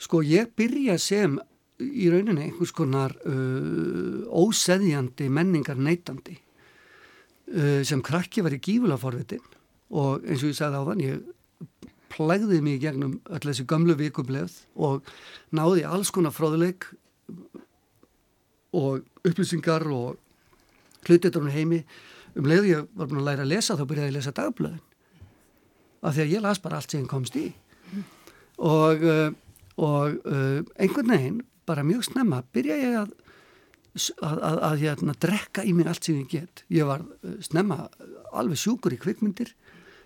[0.01, 1.37] Sko ég byrja sem
[1.81, 9.45] í rauninni einhvers konar uh, óseðjandi menningar neytandi uh, sem krakki var í gífulega forvitin
[9.91, 14.57] og eins og ég sagði á þann ég plægði mig gegnum öll þessi gamlu vikumleð
[14.75, 15.07] og
[15.55, 16.89] náði alls konar fróðuleik
[18.77, 20.19] og upplýsingar og
[21.07, 21.83] hluteturinn heimi.
[22.39, 24.87] Um leiðu ég var búin að læra að lesa þá byrjaði ég að lesa dagblöðin
[26.01, 27.51] af því að ég las bara allt sem komst í.
[28.61, 29.33] Og, uh,
[29.77, 31.41] og uh, einhvern veginn
[31.71, 33.17] bara mjög snemma byrja ég að
[33.97, 36.63] að, að, að hérna, drekka í mig allt sem ég get.
[36.71, 37.89] Ég var uh, snemma
[38.31, 39.51] alveg sjúkur í kvikmyndir.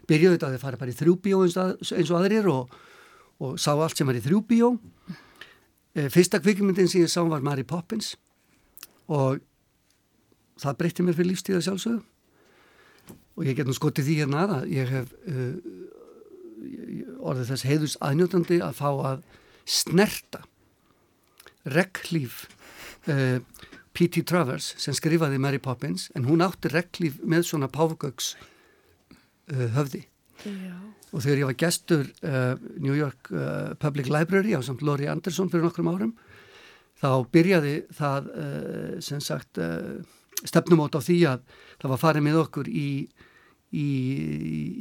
[0.09, 1.59] Byrjaði þetta að þið fara bara í þrjúbíó eins,
[1.93, 2.73] eins og aðrir og,
[3.45, 4.75] og sá allt sem var í þrjúbíó
[5.95, 8.15] fyrsta kvikmyndin sem ég sá var Mary Poppins
[9.07, 9.39] og
[10.59, 12.03] það breytti mér fyrir lífstíða sjálfsögðu.
[13.35, 15.55] Og ég get nú skotið því hérna að ég hef uh,
[17.23, 19.25] orðið þess heiðus aðnjótandi að fá að
[19.65, 20.43] snerta
[21.65, 22.45] regglíf
[23.09, 23.41] uh,
[23.95, 24.25] P.T.
[24.27, 30.05] Travers sem skrifaði Mary Poppins en hún átti regglíf með svona páfugöks uh, höfði
[30.45, 30.77] Já.
[31.15, 33.31] og þegar ég var gestur uh, New York
[33.81, 36.13] Public Library á samt Lori Anderson fyrir nokkrum árum
[37.01, 38.29] þá byrjaði það
[39.03, 39.59] sem sagt
[40.47, 41.43] stefnumót á því að
[41.83, 42.91] það var farið með okkur í,
[43.75, 43.89] í,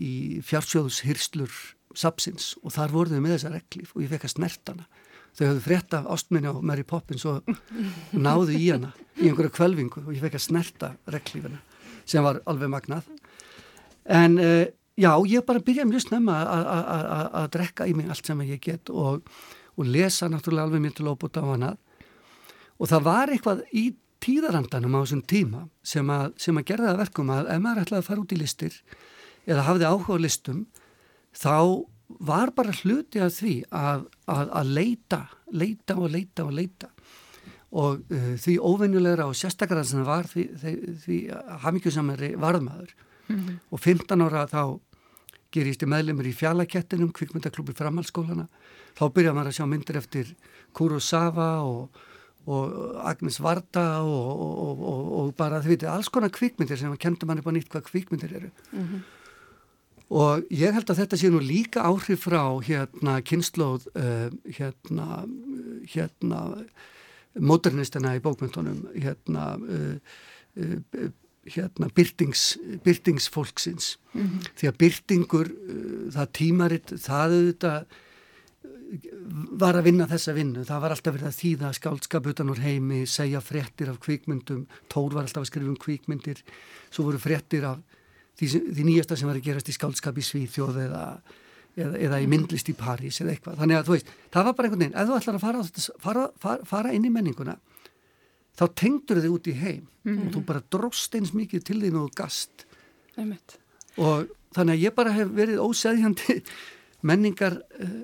[0.08, 0.14] í
[0.46, 1.58] fjársjóðshyrslur
[1.98, 4.88] sapsins og þar voruð við með þessa reglíf og ég fekk að snertana
[5.34, 7.48] þau höfðu frétt af ástminni á Mary Poppins og
[8.26, 11.62] náðu í hana í einhverju kvölvingu og ég fekk að snerta reglífina
[12.06, 13.08] sem var alveg magnað.
[14.12, 14.66] En uh,
[15.00, 19.24] já, ég bara byrjaði mjög snemma að drekka í mig allt sem ég get og,
[19.78, 21.74] og lesa náttúrulega alveg mér til óbúta á hana
[22.78, 23.86] og það var eitthvað í
[24.24, 28.04] tíðarandanum á þessum tíma sem að, sem að gerða það verkum að ef maður ætlaði
[28.04, 28.78] að fara út í listir
[29.44, 30.62] eða hafði áhuga á listum
[31.36, 31.56] þá
[32.08, 36.90] var bara hluti af því að, að, að leita, leita og leita og leita
[37.74, 40.74] og uh, því óvenjulegra og sérstaklega sem það var því, því,
[41.06, 41.20] því
[41.64, 43.60] hafmyggjusamari varðmaður mm -hmm.
[43.70, 44.80] og 15 ára þá
[45.54, 48.48] gerist ég meðlemur í fjallakettinum kvikmyndaklúpi framhalskólana
[48.98, 50.36] þá byrjaði maður að sjá myndir eftir
[50.74, 52.02] Kurosawa og
[52.44, 57.30] og Agnes Varda og, og, og, og bara þið veitir alls konar kvikmyndir sem kentur
[57.30, 59.04] manni bara nýtt hvað kvikmyndir eru mm -hmm.
[60.12, 65.24] Og ég held að þetta sé nú líka áhrif frá hérna kynnslóð uh, hérna
[65.94, 66.40] hérna
[67.40, 69.98] modernistina í bókmyndunum hérna uh,
[70.60, 71.12] uh,
[71.44, 74.50] hérna byrtings, byrtingsfólksins mm -hmm.
[74.56, 75.50] því að byrtingur
[76.16, 77.86] það tímaritt, það auðvitað
[79.60, 80.64] var að vinna þessa vinnu.
[80.68, 85.16] Það var alltaf verið að þýða skáldskap utan úr heimi, segja fréttir af kvíkmyndum, Tór
[85.16, 86.44] var alltaf að skrifa um kvíkmyndir,
[86.94, 87.82] svo voru fréttir af
[88.40, 91.04] því, því nýjasta sem var að gerast í skáldskap í Svíþjóð eða,
[91.78, 93.60] eða, eða í myndlist í París eða eitthvað.
[93.62, 95.64] Þannig að þú veist, það var bara einhvern veginn, ef þú ætlar að fara,
[96.06, 97.58] fara, fara, fara inn í menninguna,
[98.60, 100.28] þá tengdur þið út í heim mm -hmm.
[100.28, 102.66] og þú bara drost eins mikið til þín og gast.
[103.18, 103.58] Einmitt.
[103.98, 106.42] Og þannig að ég bara hef verið óseðjandi
[107.10, 108.04] menningar uh,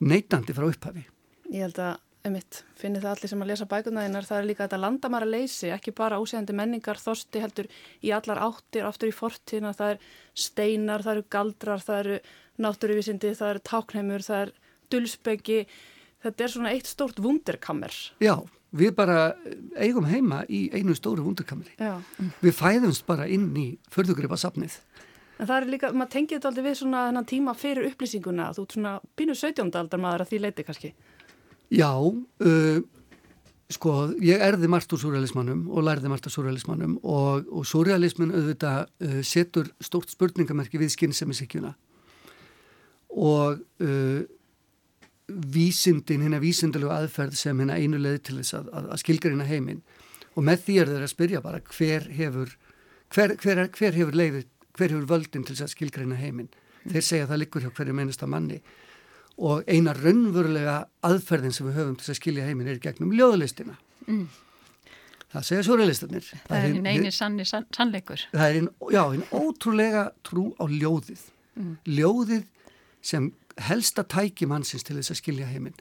[0.00, 1.04] neytandi frá upphafi.
[1.52, 1.96] Ég held að,
[2.26, 5.94] emitt, finnir það allir sem að lesa bækunaðinnar, það er líka þetta landamæra leysi, ekki
[5.98, 7.68] bara ósegandi menningar, þorsti heldur
[8.02, 10.08] í allar áttir, aftur í fortíðina, það er
[10.44, 12.18] steinar, það eru galdrar, það eru
[12.62, 14.52] náttúruvísindi, það eru táknheimur, það er
[14.94, 15.60] dulsbeggi,
[16.22, 17.96] þetta er svona eitt stórt vunderkammer.
[18.22, 18.36] Já,
[18.70, 19.32] við bara
[19.74, 21.74] eigum heima í einu stóru vunderkammeri.
[22.44, 24.78] Við fæðumst bara inn í förðugripa safnið.
[25.40, 28.66] En það er líka, maður tengið þetta aldrei við svona þennan tíma fyrir upplýsinguna, þú
[28.70, 29.72] svona pínu 17.
[29.74, 30.92] aldar maður að því leiti kannski.
[31.72, 32.82] Já, uh,
[33.72, 38.84] sko, ég erði margt úr surrealismannum og lærði margt úr surrealismannum og, og surrealismin auðvitað
[39.06, 41.72] uh, setur stórt spurningamerki við skynnsemisíkjuna
[43.12, 44.20] og uh,
[45.32, 49.82] vísindin, hérna vísindilegu aðferð sem hérna einu leði til þess að, að, að skilgarina heiminn.
[50.36, 52.56] Og með því er þeir að spyrja bara hver hefur,
[53.12, 56.48] hver, hver, hver hefur leiðið hver hefur völdin til þess að skilgreina heiminn.
[56.88, 58.58] Þeir segja að það likur hjá hverju mennasta manni
[59.40, 63.78] og eina raunverulega aðferðin sem við höfum til að skilja heiminn er gegnum ljóðlistina.
[64.06, 64.26] Mm.
[65.32, 66.24] Það segja surrealistarnir.
[66.28, 68.26] Það, það er einn eini sanni sann, sannleikur.
[68.34, 71.22] Það er einn, já, einn ótrúlega trú á ljóðið.
[71.56, 71.74] Mm.
[71.88, 72.44] Ljóðið
[73.02, 73.30] sem
[73.60, 75.76] helsta tæki mannsins til þess að skilja heiminn.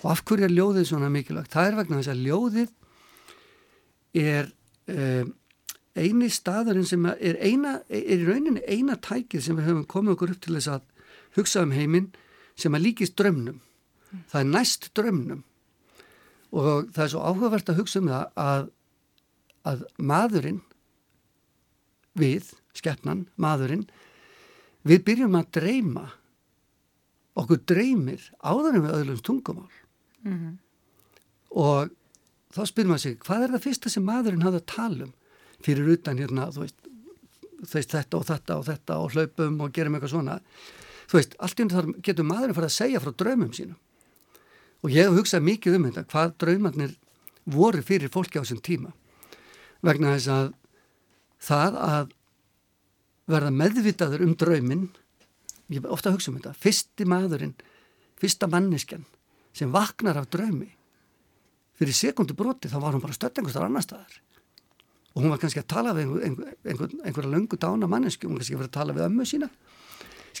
[0.00, 1.52] Og af hverju er ljóðið svona mikilvægt?
[1.54, 2.72] Það er vegna þess að ljóðið
[4.20, 4.50] er
[4.90, 5.34] um,
[5.94, 10.34] eini staðurinn sem er, eina, er í rauninni eina tækið sem við höfum komið okkur
[10.34, 10.86] upp til þess að
[11.38, 12.10] hugsa um heiminn
[12.62, 13.60] sem að líkist drömnum.
[14.30, 15.44] Það er næst drömnum
[16.50, 18.64] og það er svo áhugavert að hugsa um það að,
[19.70, 20.62] að maðurinn
[22.18, 23.84] við, skeppnan, maðurinn,
[24.82, 26.08] við byrjum að dreyma,
[27.38, 29.70] okkur dreymir áður en við öðlum tungumál.
[30.26, 30.58] Mm -hmm.
[31.50, 31.94] Og
[32.54, 35.14] þá spyrum við sig, hvað er það fyrsta sem maðurinn hafði að tala um
[35.64, 36.86] fyrir utan hérna, þú veist,
[37.72, 40.40] veist þetta og þetta og þetta og hlaupum og gerum eitthvað svona.
[41.10, 43.78] Þú veist, allt í undir þar getur maðurinn farið að segja frá draumum sínum.
[44.80, 46.96] Og ég hef hugsað mikið um þetta, hvað draumarnir
[47.50, 48.94] voru fyrir fólki á þessum tíma.
[49.82, 50.52] Vegna þess að
[51.40, 52.16] það að
[53.30, 54.88] verða meðvitaður um drauminn
[55.70, 57.54] ég er ofta að hugsa um þetta fyrsti maðurinn,
[58.20, 59.06] fyrsta manneskjan
[59.56, 60.70] sem vaknar af draumi
[61.78, 64.18] fyrir sekundu broti þá var hún bara stödd einhverstar annar staðar
[65.14, 68.38] og hún var kannski að tala við einhver, einhver, einhver, einhverja löngu dána mannesku, hún
[68.38, 69.50] kannski að vera að tala við ömmu sína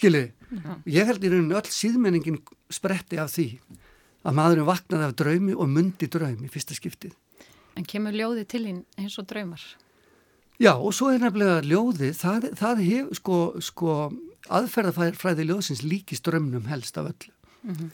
[0.00, 0.32] skiljiði,
[0.90, 2.40] ég held í rauninu öll síðmenningin
[2.72, 3.48] spretti af því
[4.26, 7.14] að maðurinn vaknaði af draumi og myndi draumi fyrsta skiptið
[7.78, 9.62] En kemur ljóði til hinn eins og draumar?
[10.60, 13.94] Já og svo er nefnilega ljóði, það, það hefur sko, sko
[14.52, 17.32] aðferðafræði ljóðsins líkist drömnum helst af öllu
[17.62, 17.90] mm -hmm.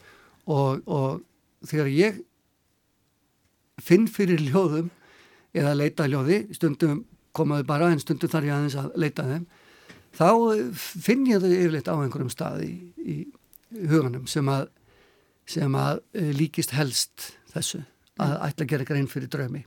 [0.46, 1.22] og, og
[1.66, 2.22] þegar ég
[3.78, 4.90] finn fyrir ljóðum
[5.54, 9.46] eða leita ljóði, stundum komaðu bara en stundum þarf ég aðeins að leita þeim
[10.16, 10.28] þá
[10.76, 13.16] finn ég þau yfirleitt á einhverjum stað í, í
[13.90, 14.68] huganum sem að,
[15.48, 17.82] sem að eh, líkist helst þessu
[18.16, 18.44] að mm.
[18.48, 19.64] ætla að gera grein fyrir drömi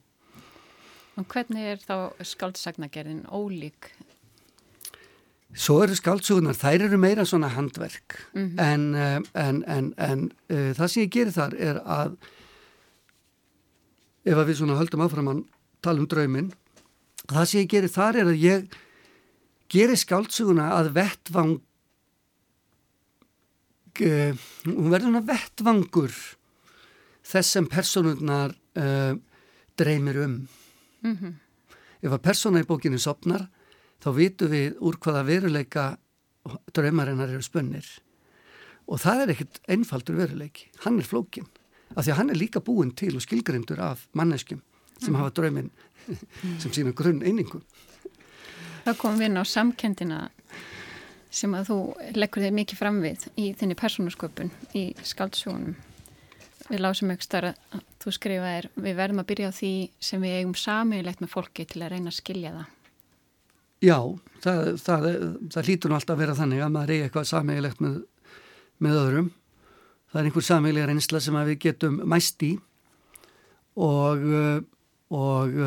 [1.20, 3.89] Og hvernig er þá skáldsagnagerðin ólík?
[5.52, 8.62] Svo eru skáldsögunar, þær eru meira svona handverk mm -hmm.
[8.64, 12.18] en, eh, en, en, en uh, það sem ég gerir þar er að
[14.26, 15.43] ef að við svona höldum áfram að
[15.82, 16.54] tala um drauminn
[17.28, 18.80] það sem ég gerir þar er að ég
[19.70, 21.55] gerir skáldsöguna að vettvang
[23.99, 24.34] uh,
[24.65, 26.15] hún verður svona vettvangur
[27.30, 29.13] þess sem personurnar uh,
[29.80, 30.36] dreymir um.
[31.03, 31.34] Mm -hmm.
[32.01, 33.47] Ef að persóna í bókinu sopnar
[34.03, 35.97] þá vitum við úr hvaða veruleika
[36.74, 37.86] draumarinnar eru spunnir.
[38.88, 41.47] Og það er ekkert einfaldur veruleiki, hann er flókin
[41.95, 44.61] af því að hann er líka búin til og skilgrindur af manneskjum
[44.99, 45.20] sem mm.
[45.20, 45.72] hafa drauminn
[46.61, 47.61] sem sína grunn einingu
[48.89, 50.19] Það kom við inn á samkendina
[51.29, 51.75] sem að þú
[52.17, 55.75] leggur þig mikið fram við í þinni persónasköpun í skaldsjónum
[56.69, 59.71] Við lásum ekki starf að þú skrifaðir við verðum að byrja á því
[60.05, 62.75] sem við eigum samilegt með fólki til að reyna að skilja það.
[63.79, 63.97] Já,
[64.43, 65.07] það, það,
[65.53, 67.95] það hlýtur alltaf að vera þannig að maður eigi eitthvað samilegt með,
[68.85, 69.29] með öðrum.
[70.09, 72.51] Það er einhver samilega reynsla sem við getum mæst í
[73.89, 74.27] og,
[75.13, 75.59] og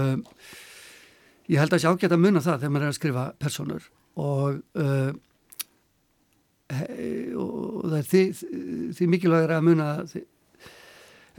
[1.49, 3.89] ég held að það sé ágætt að munna það þegar maður er að skrifa personur
[4.23, 4.61] og,
[7.43, 8.23] og það er því,
[8.99, 10.23] því mikilvægur að munna því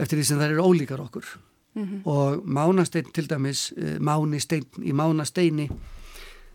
[0.01, 1.25] eftir því sem þær eru ólíkar okkur
[1.75, 2.01] mm -hmm.
[2.05, 5.69] og Mánastein til dæmis uh, Máni Stein í Mánasteini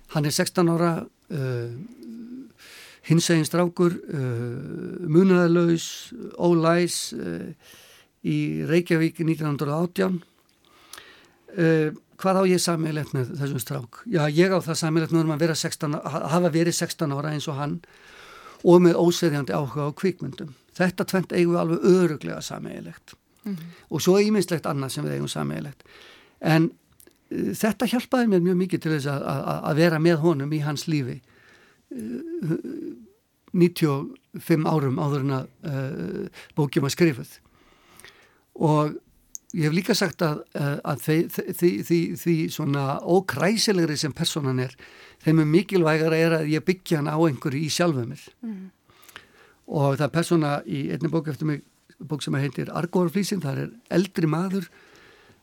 [0.08, 1.70] hann er 16 ára uh,
[3.02, 7.14] hinsegin strákur uh, munæðalauðs ólæs
[8.24, 10.22] í Reykjavík 1918
[12.18, 14.02] hvað á ég sammeilegt með þessum strák?
[14.10, 17.56] Já, ég á það sammeilegt með að vera 16, hafa verið 16 ára eins og
[17.58, 17.78] hann
[18.66, 20.52] og með óseðjandi áhuga á kvikmyndum.
[20.78, 23.14] Þetta tvent eigum við alveg öruglega sammeilegt
[23.48, 23.64] mm -hmm.
[23.90, 25.82] og svo íminnslegt annað sem við eigum sammeilegt
[26.40, 26.70] en
[27.30, 31.20] uh, þetta hjálpaði mér mjög mikið til þess að vera með honum í hans lífi
[31.90, 32.56] uh,
[33.52, 37.38] 95 árum áður en að uh, bókjum að skrifuð
[38.54, 38.96] og
[39.56, 40.42] ég hef líka sagt að,
[40.84, 44.74] að því, því, því, því svona ókræsilegri sem personan er
[45.24, 48.60] þeim er mikilvægara er að ég byggja hann á einhverju í sjálfuð mér mm.
[49.72, 51.64] og það er persona í einni bók eftir mig
[51.98, 54.68] bók sem heitir Argórflísin, það er eldri maður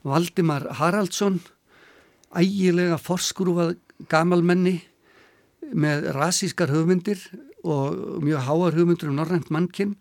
[0.05, 1.41] Valdimar Haraldsson
[2.35, 3.75] ægilega forskrúfað
[4.11, 4.77] gamalmenni
[5.73, 7.19] með rasískar hugmyndir
[7.65, 9.95] og mjög háar hugmyndir um norrænt mannkinn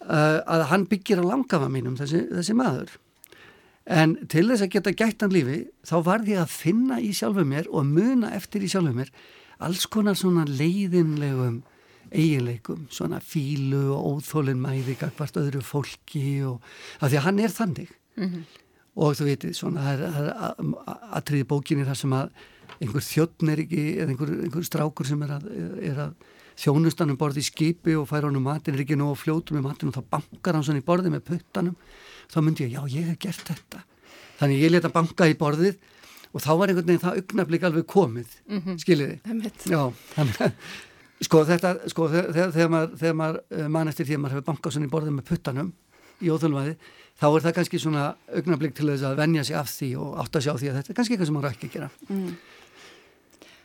[0.00, 2.94] að hann byggir á langafa mínum þessi, þessi maður
[3.90, 7.68] en til þess að geta gættan lífi þá var því að finna í sjálfu mér
[7.68, 9.12] og muna eftir í sjálfu mér
[9.60, 11.60] alls konar svona leiðinlegum
[12.10, 16.64] eiginleikum, svona fílu og óþólinn mæði hvert öðru fólki og
[16.98, 18.42] að því að hann er þannig mm -hmm.
[18.96, 20.32] og þú veitir, svona það er
[21.14, 22.30] aðtriði bókinni þar sem að
[22.80, 25.46] einhver þjóttn er ekki, eða einhver, einhver strákur sem er að,
[25.82, 26.14] er að
[26.60, 29.96] þjónustanum borði í skipi og fær honum matin er ekki nóg fljótur með matin og
[29.96, 31.78] þá bankar hann svona í borði með puttanum
[32.30, 33.82] þá myndi ég, já ég hef gert þetta
[34.40, 35.80] þannig ég leta banka í borðið
[36.30, 38.78] og þá var einhvern veginn það augnablík alveg komið mm -hmm.
[38.84, 39.18] skiljiði
[39.72, 39.82] já,
[40.14, 40.52] þannig að
[41.20, 44.46] Sko þetta, sko þegar, þegar maður, þegar maður eh, mann eftir því að maður hefur
[44.46, 45.72] bankað svona í borðið með puttanum
[46.20, 46.72] í óþölvaði,
[47.20, 48.04] þá er það kannski svona
[48.38, 50.92] augnablík til þess að venja sig af því og átta sig á því að þetta
[50.92, 51.90] er kannski eitthvað sem maður ekki að gera.
[52.08, 52.30] Mm.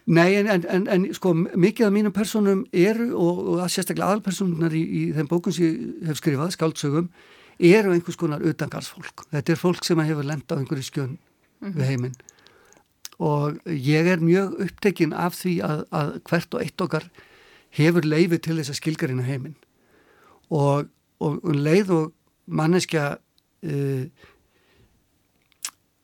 [0.05, 4.75] Nei, en, en, en sko mikið af mínum personum eru og, og að sérstaklega aðalpersonunar
[4.77, 7.07] í, í þeim bókum sem ég hef skrifað, skáldsögum,
[7.57, 9.25] eru einhvers konar utangarsfólk.
[9.33, 11.77] Þetta er fólk sem hefur lenda á einhverju skjön mm -hmm.
[11.79, 12.15] við heiminn
[13.17, 17.05] og ég er mjög upptekinn af því að, að hvert og eitt okkar
[17.75, 19.55] hefur leiði til þess að skilgarina heiminn
[20.49, 20.89] og,
[21.19, 22.11] og, og leið og
[22.45, 24.05] manneskja uh,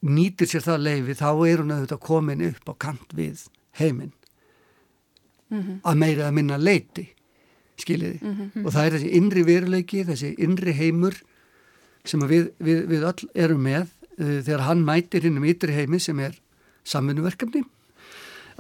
[0.02, 3.44] nýtir sér það leiði þá er hún auðvitað komin upp á kant við
[3.80, 4.14] heiminn
[5.50, 5.82] mm -hmm.
[5.84, 7.08] að meira að minna leiti
[7.82, 8.66] skiljiði mm -hmm.
[8.66, 11.22] og það er þessi innri veruleiki, þessi innri heimur
[12.06, 13.88] sem við, við, við öll erum með
[14.20, 16.38] uh, þegar hann mætir hinn um ytri heimi sem er
[16.84, 17.64] samfunnuverkefni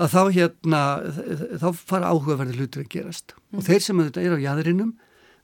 [0.02, 0.82] að þá hérna
[1.62, 3.58] þá fara áhugaverði hlutur að gerast mm.
[3.60, 4.94] og þeir sem þetta er á jæðrinum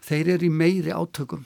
[0.08, 1.46] þeir eru í meiri átökum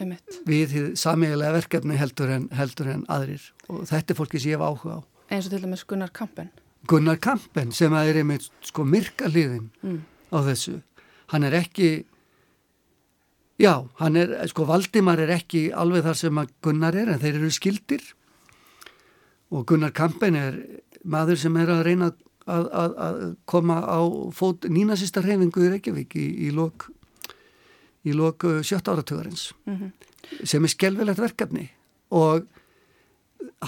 [0.00, 0.40] Einmitt.
[0.48, 4.64] við samiðilega verkefni heldur en, heldur en aðrir og þetta er fólki sem ég hef
[4.64, 6.50] áhuga á eins og til dæmis Gunnar Kampen
[6.90, 10.00] Gunnar Kampen sem að er einmitt sko myrka hliðin mm.
[10.34, 10.78] á þessu
[11.32, 11.90] hann er ekki
[13.62, 17.38] já, hann er, sko Valdimar er ekki alveg þar sem að Gunnar er en þeir
[17.40, 18.04] eru skildir
[19.52, 20.58] og Gunnar Kampen er
[21.02, 22.10] maður sem er að reyna
[22.46, 24.00] að, að, að koma á
[24.34, 26.88] fót nínasista reyfingu í Reykjavík í, í lok
[28.02, 30.44] í lok sjötta áratögarins mm -hmm.
[30.44, 31.70] sem er skelvelegt verkefni
[32.10, 32.48] og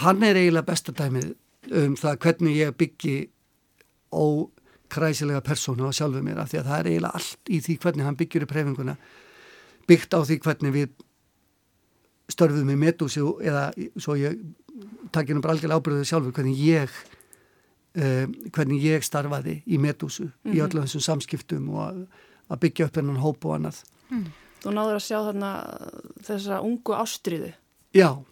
[0.02, 1.34] hann er eiginlega bestadæmið
[1.72, 3.16] um það hvernig ég byggi
[4.14, 8.08] ókræsilega persónu á sjálfu mér af því að það er eiginlega allt í því hvernig
[8.08, 8.96] hann byggjur í prefinguna
[9.88, 10.92] byggt á því hvernig við
[12.32, 13.64] störfum í medúsi eða
[14.00, 14.38] svo ég
[15.14, 16.94] takkir um bara algjörlega ábyrðuð sjálfur hvernig ég
[17.98, 20.54] uh, hvernig ég starfaði í medúsu mm -hmm.
[20.54, 20.64] í mhm.
[20.66, 22.06] öllum þessum samskiptum og að,
[22.48, 24.26] að byggja upp hennan hóp og annað mm.
[24.64, 25.50] Þú náður að sjá þarna
[26.24, 27.52] þessa ungu ástriðu
[27.92, 28.24] Já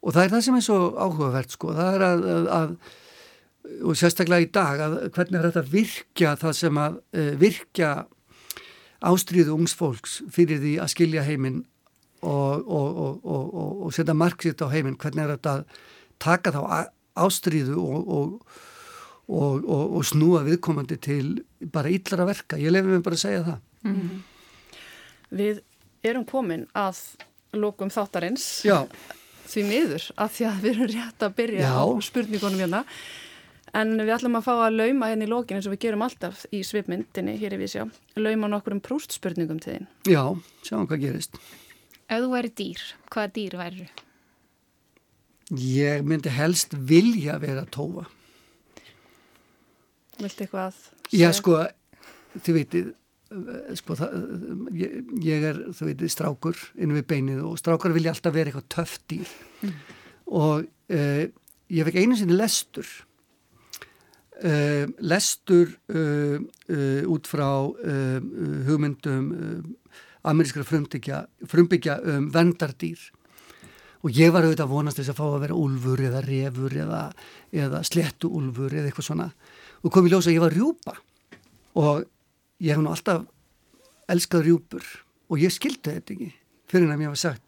[0.00, 2.70] og það er það sem er svo áhugavert sko, það er að, að, að
[3.84, 7.90] og sérstaklega í dag að hvernig er þetta virkja það sem að uh, virkja
[9.10, 11.60] ástríðu ungs fólks fyrir því að skilja heiminn
[12.20, 13.54] og, og, og,
[13.86, 15.62] og setja marksitt á heiminn, hvernig er þetta að
[16.20, 16.60] taka þá
[17.20, 17.76] ástríðu
[19.30, 21.24] og snúa viðkomandi til
[21.72, 23.58] bara yllara verka, ég lefði mig bara að segja það.
[23.86, 24.20] Mm -hmm.
[25.40, 25.62] Við
[26.02, 26.96] erum komin að
[27.56, 28.64] lókum þáttarins.
[28.68, 28.84] Já
[29.50, 31.72] því miður af því að við erum rétt að byrja Já.
[31.74, 32.82] á spurningunum hérna
[33.80, 36.44] en við ætlum að fá að lauma hérna í lókin eins og við gerum alltaf
[36.54, 37.86] í svipmyndinni hér í Vísjá
[38.18, 40.22] lauma nokkur um prúst spurningum til þín Já,
[40.66, 41.40] sjáum hvað gerist
[42.10, 42.80] Ef þú væri dýr,
[43.14, 43.84] hvaða dýr væri?
[45.54, 48.08] Ég myndi helst vilja vera tófa
[50.20, 50.76] Vilti eitthvað?
[51.14, 51.62] Já, sko,
[52.44, 52.90] þið veitir
[53.78, 54.16] sko það,
[54.74, 58.70] ég, ég er þú veit strákur inn við beinið og strákar vilja alltaf vera eitthvað
[58.74, 59.36] töft dýr.
[59.60, 59.76] Mm.
[60.40, 61.22] og uh,
[61.70, 62.88] ég fekk einu sinni lestur
[64.42, 66.42] uh, lestur uh,
[67.06, 67.48] út frá
[68.66, 69.30] hugmyndum
[70.26, 73.06] amerískra frumbyggja frumbyggja um vendardýr
[74.00, 77.00] og ég var auðvitað að vonast þess að fá að vera úlfur eða refur eða,
[77.52, 79.26] eða slettu úlfur eða eitthvað svona.
[79.84, 80.94] Og kom í ljósa að ég var rjúpa.
[81.80, 82.06] Og
[82.60, 83.26] ég hef nú alltaf
[84.10, 84.86] elskað rjúpur
[85.30, 86.30] og ég skildi þetta ekki
[86.70, 87.42] fyrir að mér var sagt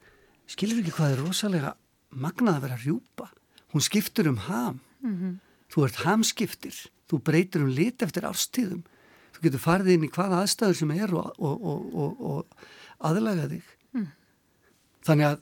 [0.50, 1.74] skilur ekki hvað er rosalega
[2.12, 3.28] magnað að vera rjúpa?
[3.72, 4.80] Hún skiptur um ham.
[5.00, 5.38] Mm -hmm.
[5.72, 6.76] þú ert hamskiptir.
[7.08, 8.82] Þú breytir um lit eftir ástíðum
[9.32, 12.46] þú getur farið inn í hvaða aðstæður sem er og, og, og, og
[13.02, 13.62] aðlaga þig.
[13.92, 14.06] Mm.
[15.04, 15.40] þannig að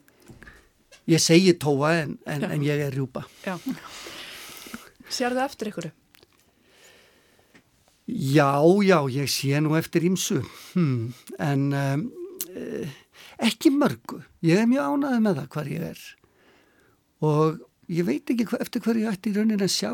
[1.06, 3.24] ég segi tóa en, en, en ég er rjúpa.
[5.10, 5.90] Sér það eftir ykkur?
[8.10, 10.40] Já, já, ég sé nú eftir ímsu,
[10.74, 12.06] hmm, en um,
[13.38, 14.20] ekki mörgu.
[14.42, 16.06] Ég er mjög ánaðið með það hvað ég er
[17.20, 17.60] og
[17.92, 19.92] ég veit ekki hva, eftir hvað ég ætti í rauninni að sjá.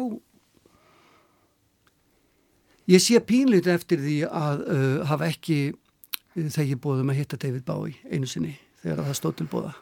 [2.87, 7.41] Ég sé pínlítið eftir því að uh, hafa ekki uh, þegar ég bóðum að hitta
[7.43, 9.75] David Bowie einu sinni þegar það stóð til bóða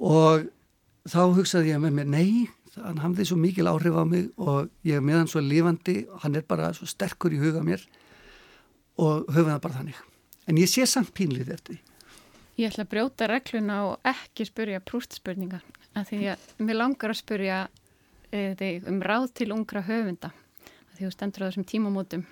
[0.00, 0.46] og
[1.10, 2.48] þá hugsaði ég með mér, nei,
[2.78, 6.38] hann hafði svo mikil áhrif á mig og ég er með hann svo lifandi hann
[6.38, 7.82] er bara svo sterkur í huga mér
[9.00, 10.00] og höfum það bara þannig.
[10.46, 11.80] En ég sé samt pínlið eftir því.
[12.60, 15.62] Ég ætla að brjóta regluna og ekki spurja prústspurninga
[15.96, 17.60] af því að mér langar að spurja
[18.30, 20.32] e, þig um ráð til ungra höfunda
[20.96, 22.26] því þú stendur á þessum tímamótum.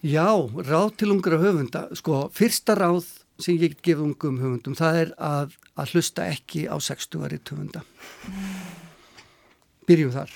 [0.00, 0.32] Já,
[0.64, 1.90] ráð til ungra höfunda.
[1.98, 3.04] Sko, fyrsta ráð
[3.44, 7.40] sem ég get gefið ungum höfundum það er að, að hlusta ekki á 60 ári
[7.40, 7.84] höfunda
[9.90, 10.34] byrjum þar.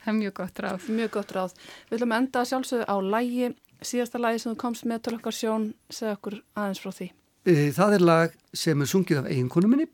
[0.00, 0.90] Það er mjög gott ráð.
[0.96, 1.56] Mjög gott ráð.
[1.90, 3.50] Við viljum enda sjálfsögðu á lægi,
[3.84, 7.10] síðasta lægi sem þú komst með til okkar sjón, segja okkur aðeins frá því.
[7.44, 9.88] E, það er lag sem er sungið af eiginkonu minni,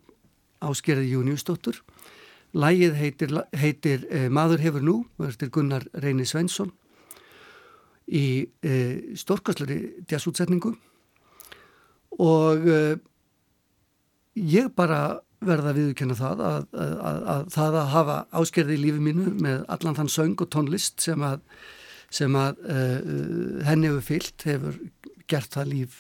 [0.63, 1.83] Áskerði Júniusdóttur.
[2.57, 6.71] Lægið heitir, heitir eh, Maður hefur nú, er Gunnar Reyni Svensson
[8.07, 10.73] í eh, stórkastlari jazzútsetningu
[12.23, 12.95] og eh,
[14.39, 18.83] ég bara verða að viðkjöna það að, að, að, að það að hafa áskerði í
[18.85, 21.43] lífi mínu með allan þann söng og tónlist sem að,
[22.15, 23.01] sem að uh,
[23.69, 24.79] henni hefur fyllt hefur
[25.29, 25.99] gert það líf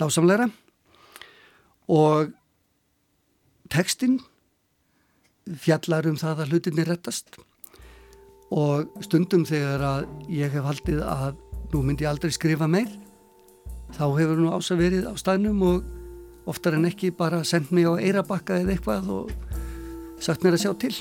[0.00, 0.48] dásamleira
[1.92, 2.30] og
[3.72, 4.20] tekstinn
[5.58, 7.34] fjallar um það að hlutinni rettast.
[8.52, 11.40] Og stundum þegar að ég hef haldið að
[11.72, 12.90] nú myndi ég aldrei skrifa meir
[13.96, 16.01] þá hefur nú ása verið á staðnum og
[16.46, 19.30] oftar en ekki bara sendt mig á eirabakka eða eitthvað og
[20.22, 20.94] sagt mér að sjá til